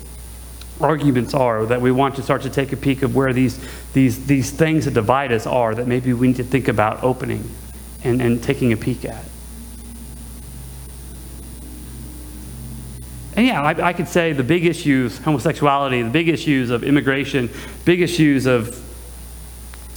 arguments 0.79 1.33
are, 1.33 1.65
that 1.67 1.81
we 1.81 1.91
want 1.91 2.15
to 2.15 2.23
start 2.23 2.41
to 2.43 2.49
take 2.49 2.71
a 2.71 2.77
peek 2.77 3.03
of 3.03 3.15
where 3.15 3.33
these, 3.33 3.59
these, 3.93 4.25
these 4.25 4.51
things 4.51 4.85
that 4.85 4.93
divide 4.93 5.31
us 5.31 5.45
are, 5.45 5.75
that 5.75 5.87
maybe 5.87 6.13
we 6.13 6.27
need 6.27 6.37
to 6.37 6.43
think 6.43 6.67
about 6.67 7.03
opening 7.03 7.49
and, 8.03 8.21
and 8.21 8.43
taking 8.43 8.73
a 8.73 8.77
peek 8.77 9.05
at. 9.05 9.23
And 13.35 13.47
yeah, 13.47 13.61
I, 13.61 13.89
I, 13.89 13.93
could 13.93 14.09
say 14.09 14.33
the 14.33 14.43
big 14.43 14.65
issues, 14.65 15.17
homosexuality, 15.19 16.01
the 16.01 16.09
big 16.09 16.27
issues 16.27 16.69
of 16.69 16.83
immigration, 16.83 17.49
big 17.85 18.01
issues 18.01 18.45
of 18.45 18.75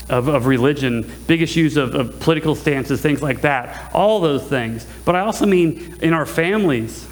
of, 0.09 0.27
of 0.27 0.45
religion, 0.45 1.11
big 1.27 1.41
issues 1.41 1.77
of, 1.77 1.95
of 1.95 2.19
political 2.19 2.55
stances, 2.55 3.01
things 3.01 3.21
like 3.21 3.41
that, 3.41 3.91
all 3.93 4.19
those 4.19 4.43
things. 4.43 4.85
But 5.03 5.15
I 5.15 5.21
also 5.21 5.45
mean 5.45 5.97
in 6.01 6.13
our 6.13 6.25
families. 6.25 7.07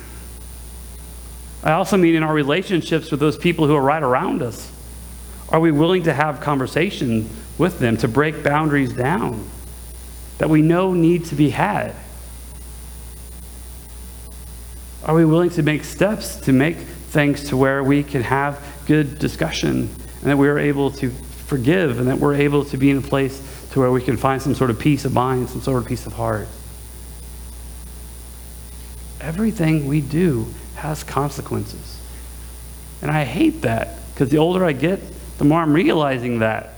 I 1.63 1.71
also 1.71 1.97
mean 1.97 2.15
in 2.15 2.23
our 2.23 2.33
relationships 2.33 3.09
with 3.09 3.19
those 3.19 3.37
people 3.37 3.67
who 3.67 3.75
are 3.75 3.81
right 3.81 4.03
around 4.03 4.41
us. 4.41 4.71
Are 5.49 5.59
we 5.59 5.71
willing 5.71 6.03
to 6.03 6.13
have 6.13 6.41
conversation 6.41 7.29
with 7.57 7.79
them 7.79 7.97
to 7.97 8.07
break 8.07 8.43
boundaries 8.43 8.93
down 8.93 9.47
that 10.37 10.49
we 10.49 10.61
know 10.61 10.93
need 10.93 11.25
to 11.25 11.35
be 11.35 11.49
had? 11.49 11.95
Are 15.05 15.15
we 15.15 15.25
willing 15.25 15.49
to 15.51 15.63
make 15.63 15.83
steps 15.83 16.37
to 16.37 16.53
make 16.53 16.77
things 16.77 17.49
to 17.49 17.57
where 17.57 17.83
we 17.83 18.03
can 18.03 18.23
have 18.23 18.65
good 18.85 19.19
discussion 19.19 19.89
and 20.21 20.31
that 20.31 20.37
we 20.37 20.47
are 20.47 20.57
able 20.57 20.89
to 20.91 21.11
forgive 21.53 21.99
and 21.99 22.07
that 22.07 22.17
we're 22.17 22.33
able 22.33 22.65
to 22.65 22.77
be 22.77 22.89
in 22.89 22.97
a 22.97 23.01
place 23.01 23.67
to 23.71 23.79
where 23.79 23.91
we 23.91 24.01
can 24.01 24.17
find 24.17 24.41
some 24.41 24.55
sort 24.55 24.71
of 24.71 24.79
peace 24.79 25.05
of 25.05 25.13
mind, 25.13 25.47
some 25.47 25.61
sort 25.61 25.79
of 25.79 25.87
peace 25.87 26.07
of 26.07 26.13
heart. 26.13 26.47
Everything 29.21 29.85
we 29.85 30.01
do 30.01 30.47
has 30.77 31.03
consequences. 31.03 32.01
And 33.03 33.11
I 33.11 33.23
hate 33.23 33.61
that 33.61 33.99
because 34.09 34.29
the 34.29 34.39
older 34.39 34.65
I 34.65 34.71
get, 34.71 34.99
the 35.37 35.45
more 35.45 35.61
I'm 35.61 35.73
realizing 35.73 36.39
that. 36.39 36.73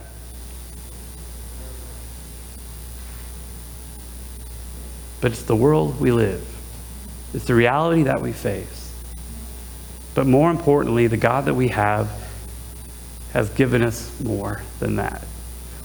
But 5.21 5.31
it's 5.31 5.43
the 5.43 5.55
world 5.55 6.01
we 6.01 6.11
live, 6.11 6.45
it's 7.33 7.45
the 7.45 7.55
reality 7.55 8.03
that 8.03 8.19
we 8.19 8.33
face. 8.33 8.93
But 10.15 10.27
more 10.27 10.51
importantly, 10.51 11.07
the 11.07 11.15
God 11.15 11.45
that 11.45 11.53
we 11.53 11.69
have 11.69 12.24
has 13.35 13.49
given 13.49 13.83
us 13.83 14.17
more 14.21 14.61
than 14.79 14.95
that. 14.95 15.21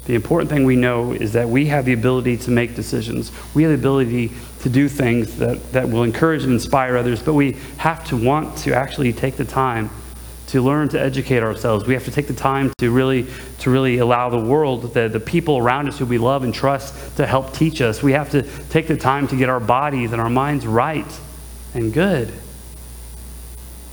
The 0.04 0.14
important 0.14 0.48
thing 0.48 0.64
we 0.64 0.76
know 0.76 1.10
is 1.10 1.32
that 1.32 1.48
we 1.48 1.66
have 1.66 1.84
the 1.84 1.92
ability 1.92 2.36
to 2.38 2.52
make 2.52 2.76
decisions. 2.76 3.32
We 3.54 3.64
have 3.64 3.72
the 3.72 3.78
ability 3.78 4.30
to 4.60 4.68
do 4.68 4.88
things 4.88 5.36
that, 5.38 5.72
that 5.72 5.88
will 5.88 6.04
encourage 6.04 6.44
and 6.44 6.52
inspire 6.52 6.96
others, 6.96 7.20
but 7.20 7.34
we 7.34 7.56
have 7.78 8.06
to 8.06 8.16
want 8.16 8.56
to 8.58 8.72
actually 8.72 9.12
take 9.12 9.36
the 9.36 9.44
time 9.44 9.90
to 10.46 10.62
learn 10.62 10.90
to 10.90 11.00
educate 11.00 11.42
ourselves. 11.42 11.88
We 11.88 11.94
have 11.94 12.04
to 12.04 12.12
take 12.12 12.28
the 12.28 12.34
time 12.34 12.72
to 12.78 12.92
really, 12.92 13.26
to 13.58 13.70
really 13.70 13.98
allow 13.98 14.30
the 14.30 14.38
world, 14.38 14.94
the, 14.94 15.08
the 15.08 15.18
people 15.18 15.58
around 15.58 15.88
us 15.88 15.98
who 15.98 16.06
we 16.06 16.18
love 16.18 16.44
and 16.44 16.54
trust, 16.54 17.16
to 17.16 17.26
help 17.26 17.52
teach 17.52 17.80
us. 17.80 18.00
We 18.00 18.12
have 18.12 18.30
to 18.30 18.42
take 18.68 18.86
the 18.86 18.96
time 18.96 19.26
to 19.26 19.36
get 19.36 19.48
our 19.48 19.60
bodies 19.60 20.12
and 20.12 20.20
our 20.20 20.30
minds 20.30 20.68
right 20.68 21.20
and 21.74 21.92
good 21.92 22.32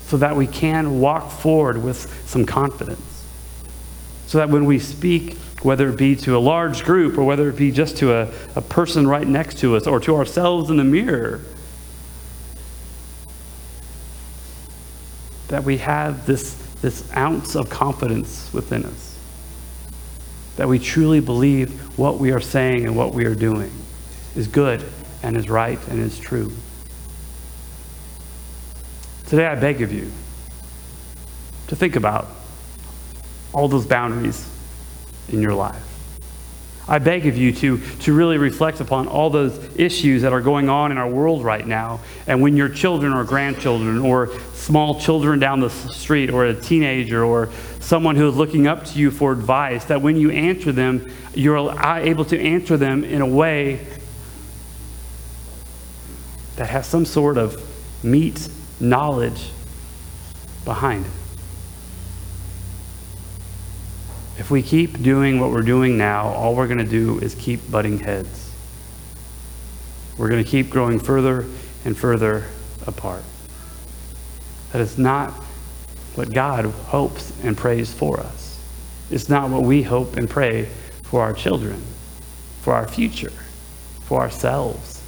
so 0.02 0.16
that 0.18 0.36
we 0.36 0.46
can 0.46 1.00
walk 1.00 1.32
forward 1.32 1.82
with 1.82 2.24
some 2.28 2.46
confidence 2.46 3.07
so 4.28 4.36
that 4.36 4.50
when 4.50 4.66
we 4.66 4.78
speak, 4.78 5.38
whether 5.62 5.88
it 5.88 5.96
be 5.96 6.14
to 6.14 6.36
a 6.36 6.38
large 6.38 6.84
group 6.84 7.16
or 7.16 7.24
whether 7.24 7.48
it 7.48 7.56
be 7.56 7.72
just 7.72 7.96
to 7.96 8.12
a, 8.12 8.30
a 8.56 8.60
person 8.60 9.08
right 9.08 9.26
next 9.26 9.56
to 9.56 9.74
us 9.74 9.86
or 9.86 9.98
to 10.00 10.14
ourselves 10.16 10.68
in 10.68 10.76
the 10.76 10.84
mirror, 10.84 11.40
that 15.48 15.64
we 15.64 15.78
have 15.78 16.26
this, 16.26 16.52
this 16.82 17.10
ounce 17.16 17.56
of 17.56 17.70
confidence 17.70 18.52
within 18.52 18.84
us. 18.84 19.18
That 20.56 20.68
we 20.68 20.78
truly 20.78 21.20
believe 21.20 21.98
what 21.98 22.18
we 22.18 22.30
are 22.30 22.40
saying 22.40 22.84
and 22.84 22.94
what 22.94 23.14
we 23.14 23.24
are 23.24 23.34
doing 23.34 23.72
is 24.36 24.46
good 24.46 24.84
and 25.22 25.38
is 25.38 25.48
right 25.48 25.78
and 25.88 25.98
is 26.00 26.18
true. 26.18 26.52
Today, 29.26 29.46
I 29.46 29.54
beg 29.54 29.80
of 29.80 29.90
you 29.90 30.12
to 31.68 31.76
think 31.76 31.96
about 31.96 32.28
all 33.52 33.68
those 33.68 33.86
boundaries 33.86 34.48
in 35.28 35.40
your 35.42 35.54
life. 35.54 35.84
I 36.88 36.98
beg 36.98 37.26
of 37.26 37.36
you 37.36 37.52
to, 37.52 37.78
to 37.78 38.14
really 38.14 38.38
reflect 38.38 38.80
upon 38.80 39.08
all 39.08 39.28
those 39.28 39.58
issues 39.76 40.22
that 40.22 40.32
are 40.32 40.40
going 40.40 40.70
on 40.70 40.90
in 40.90 40.96
our 40.96 41.08
world 41.08 41.44
right 41.44 41.66
now. 41.66 42.00
And 42.26 42.40
when 42.40 42.56
your 42.56 42.70
children 42.70 43.12
or 43.12 43.24
grandchildren 43.24 43.98
or 43.98 44.30
small 44.54 44.98
children 44.98 45.38
down 45.38 45.60
the 45.60 45.68
street 45.68 46.30
or 46.30 46.46
a 46.46 46.58
teenager 46.58 47.22
or 47.22 47.50
someone 47.80 48.16
who 48.16 48.26
is 48.26 48.36
looking 48.36 48.66
up 48.66 48.86
to 48.86 48.98
you 48.98 49.10
for 49.10 49.32
advice, 49.32 49.84
that 49.86 50.00
when 50.00 50.16
you 50.16 50.30
answer 50.30 50.72
them, 50.72 51.12
you're 51.34 51.78
able 51.78 52.24
to 52.24 52.40
answer 52.40 52.78
them 52.78 53.04
in 53.04 53.20
a 53.20 53.26
way 53.26 53.86
that 56.56 56.70
has 56.70 56.86
some 56.86 57.04
sort 57.04 57.36
of 57.36 57.62
meat 58.02 58.48
knowledge 58.80 59.50
behind 60.64 61.04
it. 61.04 61.17
If 64.38 64.52
we 64.52 64.62
keep 64.62 65.02
doing 65.02 65.40
what 65.40 65.50
we're 65.50 65.62
doing 65.62 65.98
now, 65.98 66.28
all 66.28 66.54
we're 66.54 66.68
going 66.68 66.78
to 66.78 66.84
do 66.84 67.18
is 67.18 67.34
keep 67.34 67.68
butting 67.72 67.98
heads. 67.98 68.52
We're 70.16 70.28
going 70.28 70.42
to 70.42 70.48
keep 70.48 70.70
growing 70.70 71.00
further 71.00 71.44
and 71.84 71.98
further 71.98 72.46
apart. 72.86 73.24
That 74.72 74.80
is 74.80 74.96
not 74.96 75.32
what 76.14 76.32
God 76.32 76.66
hopes 76.66 77.32
and 77.42 77.56
prays 77.56 77.92
for 77.92 78.20
us. 78.20 78.60
It's 79.10 79.28
not 79.28 79.50
what 79.50 79.62
we 79.62 79.82
hope 79.82 80.16
and 80.16 80.30
pray 80.30 80.68
for 81.02 81.20
our 81.22 81.32
children, 81.32 81.82
for 82.60 82.74
our 82.74 82.86
future, 82.86 83.32
for 84.02 84.20
ourselves. 84.20 85.02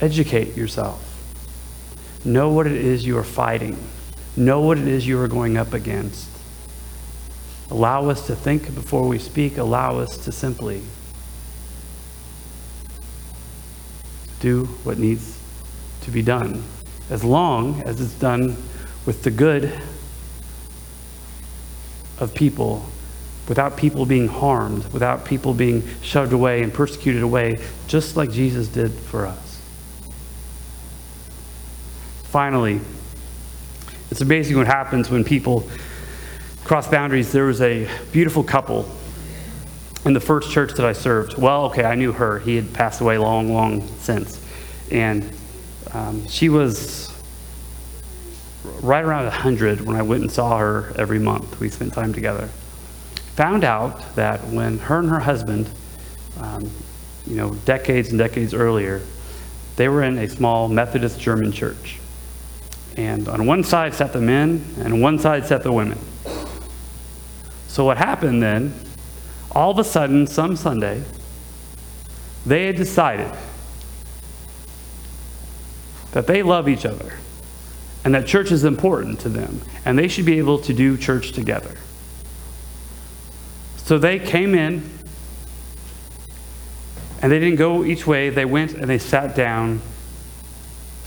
Educate 0.00 0.56
yourself. 0.56 1.02
Know 2.24 2.50
what 2.50 2.68
it 2.68 2.74
is 2.74 3.04
you 3.04 3.18
are 3.18 3.24
fighting. 3.24 3.76
Know 4.36 4.60
what 4.60 4.78
it 4.78 4.86
is 4.86 5.04
you 5.04 5.20
are 5.20 5.28
going 5.28 5.56
up 5.56 5.72
against. 5.72 6.35
Allow 7.70 8.08
us 8.08 8.26
to 8.28 8.36
think 8.36 8.74
before 8.74 9.06
we 9.06 9.18
speak. 9.18 9.58
Allow 9.58 9.98
us 9.98 10.16
to 10.18 10.32
simply 10.32 10.82
do 14.40 14.66
what 14.84 14.98
needs 14.98 15.38
to 16.02 16.10
be 16.10 16.22
done, 16.22 16.62
as 17.10 17.24
long 17.24 17.82
as 17.82 18.00
it's 18.00 18.14
done 18.14 18.56
with 19.04 19.22
the 19.22 19.30
good 19.30 19.72
of 22.18 22.34
people, 22.34 22.86
without 23.48 23.76
people 23.76 24.06
being 24.06 24.28
harmed, 24.28 24.84
without 24.92 25.24
people 25.24 25.52
being 25.52 25.82
shoved 26.02 26.32
away 26.32 26.62
and 26.62 26.72
persecuted 26.72 27.22
away, 27.22 27.60
just 27.88 28.16
like 28.16 28.30
Jesus 28.30 28.68
did 28.68 28.92
for 28.92 29.26
us. 29.26 29.46
finally, 32.36 32.78
it's 34.10 34.20
amazing 34.20 34.58
what 34.58 34.66
happens 34.66 35.08
when 35.08 35.24
people 35.24 35.66
cross 36.66 36.88
boundaries. 36.88 37.30
There 37.30 37.44
was 37.44 37.60
a 37.60 37.88
beautiful 38.10 38.42
couple 38.42 38.90
in 40.04 40.14
the 40.14 40.20
first 40.20 40.50
church 40.50 40.72
that 40.74 40.84
I 40.84 40.94
served. 40.94 41.38
Well, 41.38 41.66
okay, 41.66 41.84
I 41.84 41.94
knew 41.94 42.10
her. 42.10 42.40
He 42.40 42.56
had 42.56 42.74
passed 42.74 43.00
away 43.00 43.18
long, 43.18 43.54
long 43.54 43.86
since. 43.98 44.44
And 44.90 45.30
um, 45.92 46.26
she 46.26 46.48
was 46.48 47.14
right 48.80 49.04
around 49.04 49.24
100 49.26 49.80
when 49.80 49.94
I 49.94 50.02
went 50.02 50.22
and 50.22 50.32
saw 50.32 50.58
her 50.58 50.92
every 50.96 51.20
month. 51.20 51.60
We 51.60 51.68
spent 51.68 51.92
time 51.92 52.12
together. 52.12 52.48
Found 53.36 53.62
out 53.62 54.16
that 54.16 54.42
when 54.48 54.78
her 54.78 54.98
and 54.98 55.08
her 55.08 55.20
husband, 55.20 55.70
um, 56.40 56.68
you 57.28 57.36
know, 57.36 57.54
decades 57.64 58.08
and 58.08 58.18
decades 58.18 58.54
earlier, 58.54 59.02
they 59.76 59.88
were 59.88 60.02
in 60.02 60.18
a 60.18 60.28
small 60.28 60.66
Methodist 60.66 61.20
German 61.20 61.52
church. 61.52 62.00
And 62.96 63.28
on 63.28 63.46
one 63.46 63.62
side 63.62 63.94
sat 63.94 64.12
the 64.12 64.20
men, 64.20 64.64
and 64.78 64.94
on 64.94 65.00
one 65.00 65.20
side 65.20 65.46
sat 65.46 65.62
the 65.62 65.70
women. 65.70 65.98
So 67.76 67.84
what 67.84 67.98
happened 67.98 68.42
then, 68.42 68.72
all 69.52 69.70
of 69.70 69.78
a 69.78 69.84
sudden, 69.84 70.26
some 70.26 70.56
Sunday, 70.56 71.02
they 72.46 72.68
had 72.68 72.76
decided 72.76 73.30
that 76.12 76.26
they 76.26 76.42
love 76.42 76.70
each 76.70 76.86
other 76.86 77.18
and 78.02 78.14
that 78.14 78.26
church 78.26 78.50
is 78.50 78.64
important 78.64 79.20
to 79.20 79.28
them 79.28 79.60
and 79.84 79.98
they 79.98 80.08
should 80.08 80.24
be 80.24 80.38
able 80.38 80.58
to 80.60 80.72
do 80.72 80.96
church 80.96 81.32
together. 81.32 81.76
So 83.76 83.98
they 83.98 84.20
came 84.20 84.54
in 84.54 84.82
and 87.20 87.30
they 87.30 87.38
didn't 87.38 87.58
go 87.58 87.84
each 87.84 88.06
way, 88.06 88.30
they 88.30 88.46
went 88.46 88.72
and 88.72 88.88
they 88.88 88.96
sat 88.96 89.36
down 89.36 89.82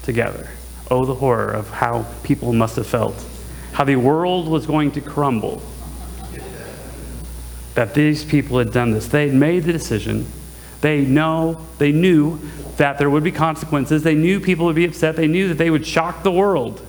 together. 0.03 0.47
Oh, 0.91 1.03
the 1.03 1.15
horror 1.15 1.49
of 1.49 1.71
how 1.71 2.05
people 2.21 2.53
must 2.53 2.75
have 2.75 2.85
felt. 2.85 3.25
How 3.71 3.85
the 3.85 3.95
world 3.95 4.47
was 4.47 4.67
going 4.67 4.91
to 4.91 5.01
crumble. 5.01 5.63
That 7.79 7.93
these 7.93 8.25
people 8.25 8.57
had 8.57 8.73
done 8.73 8.91
this. 8.91 9.07
They 9.07 9.27
had 9.27 9.33
made 9.33 9.63
the 9.63 9.71
decision. 9.71 10.25
They 10.81 11.05
know, 11.05 11.65
they 11.77 11.93
knew 11.93 12.37
that 12.75 12.97
there 12.97 13.09
would 13.09 13.23
be 13.23 13.31
consequences. 13.31 14.03
They 14.03 14.15
knew 14.15 14.41
people 14.41 14.65
would 14.65 14.75
be 14.75 14.83
upset. 14.83 15.15
They 15.15 15.29
knew 15.29 15.47
that 15.47 15.57
they 15.57 15.69
would 15.69 15.87
shock 15.87 16.21
the 16.23 16.31
world. 16.31 16.85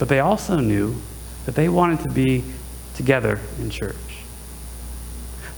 But 0.00 0.08
they 0.08 0.18
also 0.18 0.58
knew 0.58 0.96
that 1.46 1.54
they 1.54 1.68
wanted 1.68 2.00
to 2.00 2.08
be 2.08 2.42
together 2.96 3.38
in 3.60 3.70
church. 3.70 4.24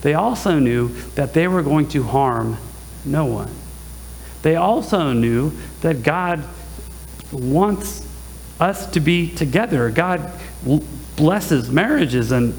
They 0.03 0.13
also 0.13 0.59
knew 0.59 0.89
that 1.15 1.33
they 1.33 1.49
were 1.49 1.63
going 1.63 1.89
to 1.89 2.03
harm 2.03 2.59
no 3.07 3.25
one. 3.25 3.55
They 4.43 4.57
also 4.57 5.15
knew 5.15 5.53
that 5.81 6.03
God 6.03 6.45
wants 7.33 8.07
us 8.61 8.85
to 8.89 9.01
be 9.01 9.35
together. 9.35 9.89
God 9.89 10.31
blesses 11.17 11.71
marriages 11.71 12.33
and 12.33 12.55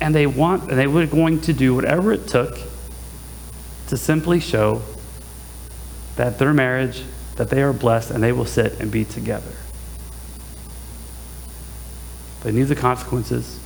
and 0.00 0.14
they 0.14 0.26
want 0.26 0.70
and 0.70 0.78
they 0.78 0.86
were 0.86 1.06
going 1.06 1.40
to 1.40 1.52
do 1.52 1.74
whatever 1.74 2.12
it 2.12 2.28
took 2.28 2.58
to 3.88 3.96
simply 3.96 4.38
show 4.38 4.82
that 6.16 6.38
their 6.38 6.52
marriage 6.52 7.04
that 7.36 7.50
they 7.50 7.62
are 7.62 7.72
blessed 7.72 8.10
and 8.10 8.22
they 8.22 8.32
will 8.32 8.44
sit 8.44 8.80
and 8.80 8.90
be 8.90 9.04
together. 9.04 9.52
They 12.42 12.52
knew 12.52 12.64
the 12.64 12.76
consequences. 12.76 13.60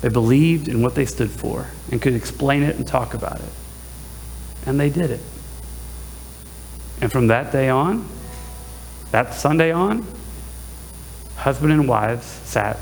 They 0.00 0.08
believed 0.08 0.68
in 0.68 0.80
what 0.80 0.94
they 0.94 1.04
stood 1.04 1.30
for 1.30 1.66
and 1.90 2.00
could 2.00 2.14
explain 2.14 2.62
it 2.62 2.76
and 2.76 2.86
talk 2.86 3.12
about 3.12 3.40
it. 3.40 3.52
And 4.66 4.80
they 4.80 4.88
did 4.88 5.10
it. 5.10 5.20
And 7.02 7.12
from 7.12 7.28
that 7.28 7.52
day 7.52 7.68
on, 7.68 8.08
that 9.10 9.34
Sunday 9.34 9.70
on, 9.70 10.06
husband 11.40 11.72
and 11.72 11.88
wives 11.88 12.26
sat 12.26 12.78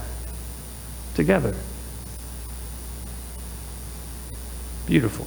together. 1.14 1.54
Beautiful. 4.86 5.26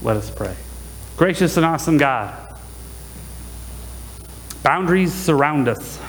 Let 0.00 0.16
us 0.16 0.30
pray. 0.30 0.54
Gracious 1.16 1.56
and 1.56 1.66
awesome 1.66 1.98
God, 1.98 2.34
boundaries 4.62 5.12
surround 5.12 5.68
us. 5.68 6.00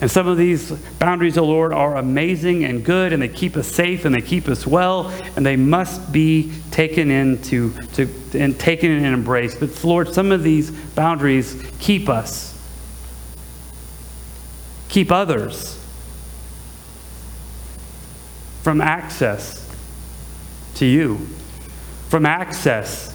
And 0.00 0.08
some 0.08 0.28
of 0.28 0.36
these 0.36 0.70
boundaries, 1.00 1.36
O 1.36 1.42
oh 1.42 1.46
Lord, 1.46 1.72
are 1.72 1.96
amazing 1.96 2.64
and 2.64 2.84
good, 2.84 3.12
and 3.12 3.20
they 3.20 3.28
keep 3.28 3.56
us 3.56 3.66
safe 3.66 4.04
and 4.04 4.14
they 4.14 4.20
keep 4.20 4.46
us 4.46 4.64
well, 4.64 5.08
and 5.34 5.44
they 5.44 5.56
must 5.56 6.12
be 6.12 6.52
taken 6.70 7.10
into 7.10 7.72
to, 7.94 8.08
and 8.34 8.58
taken 8.60 8.92
and 8.92 9.06
embraced. 9.06 9.58
But 9.58 9.82
Lord, 9.82 10.14
some 10.14 10.30
of 10.30 10.44
these 10.44 10.70
boundaries 10.70 11.60
keep 11.80 12.08
us, 12.08 12.57
keep 14.88 15.12
others 15.12 15.78
from 18.62 18.80
access 18.80 19.68
to 20.74 20.86
you, 20.86 21.16
from 22.08 22.26
access 22.26 23.14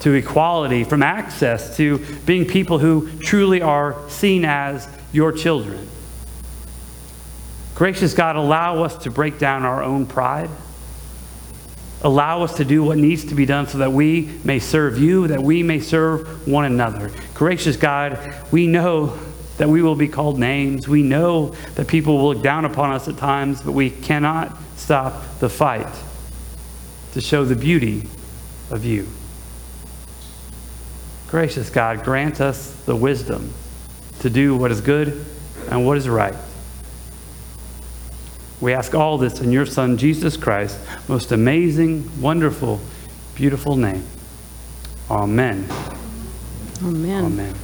to 0.00 0.14
equality, 0.14 0.84
from 0.84 1.02
access 1.02 1.76
to 1.76 1.98
being 2.24 2.46
people 2.46 2.78
who 2.78 3.10
truly 3.18 3.60
are 3.60 3.96
seen 4.08 4.44
as 4.44 4.88
your 5.12 5.32
children. 5.32 5.88
Gracious 7.74 8.14
God, 8.14 8.36
allow 8.36 8.82
us 8.82 8.96
to 9.04 9.10
break 9.10 9.38
down 9.38 9.64
our 9.64 9.82
own 9.82 10.06
pride. 10.06 10.50
Allow 12.02 12.42
us 12.42 12.56
to 12.58 12.64
do 12.64 12.84
what 12.84 12.98
needs 12.98 13.24
to 13.26 13.34
be 13.34 13.44
done 13.44 13.66
so 13.66 13.78
that 13.78 13.92
we 13.92 14.38
may 14.44 14.58
serve 14.60 14.98
you, 14.98 15.28
that 15.28 15.42
we 15.42 15.62
may 15.62 15.80
serve 15.80 16.46
one 16.46 16.64
another. 16.64 17.10
Gracious 17.34 17.76
God, 17.76 18.34
we 18.52 18.66
know 18.66 19.18
that 19.58 19.68
we 19.68 19.82
will 19.82 19.94
be 19.94 20.08
called 20.08 20.38
names. 20.38 20.88
We 20.88 21.02
know 21.02 21.48
that 21.74 21.86
people 21.86 22.18
will 22.18 22.34
look 22.34 22.42
down 22.42 22.64
upon 22.64 22.92
us 22.92 23.08
at 23.08 23.16
times, 23.16 23.60
but 23.60 23.72
we 23.72 23.90
cannot 23.90 24.56
stop 24.76 25.38
the 25.40 25.48
fight 25.48 25.92
to 27.12 27.20
show 27.20 27.44
the 27.44 27.56
beauty 27.56 28.08
of 28.70 28.84
you. 28.84 29.06
Gracious 31.28 31.68
God, 31.68 32.04
grant 32.04 32.40
us 32.40 32.72
the 32.84 32.96
wisdom 32.96 33.52
to 34.20 34.30
do 34.30 34.56
what 34.56 34.70
is 34.70 34.80
good 34.80 35.24
and 35.70 35.84
what 35.84 35.98
is 35.98 36.08
right. 36.08 36.34
We 38.60 38.72
ask 38.72 38.94
all 38.94 39.18
this 39.18 39.40
in 39.40 39.52
your 39.52 39.66
Son, 39.66 39.98
Jesus 39.98 40.36
Christ, 40.36 40.78
most 41.08 41.30
amazing, 41.30 42.20
wonderful, 42.20 42.80
beautiful 43.34 43.76
name. 43.76 44.04
Amen. 45.10 45.66
Amen. 46.82 47.24
Amen. 47.24 47.54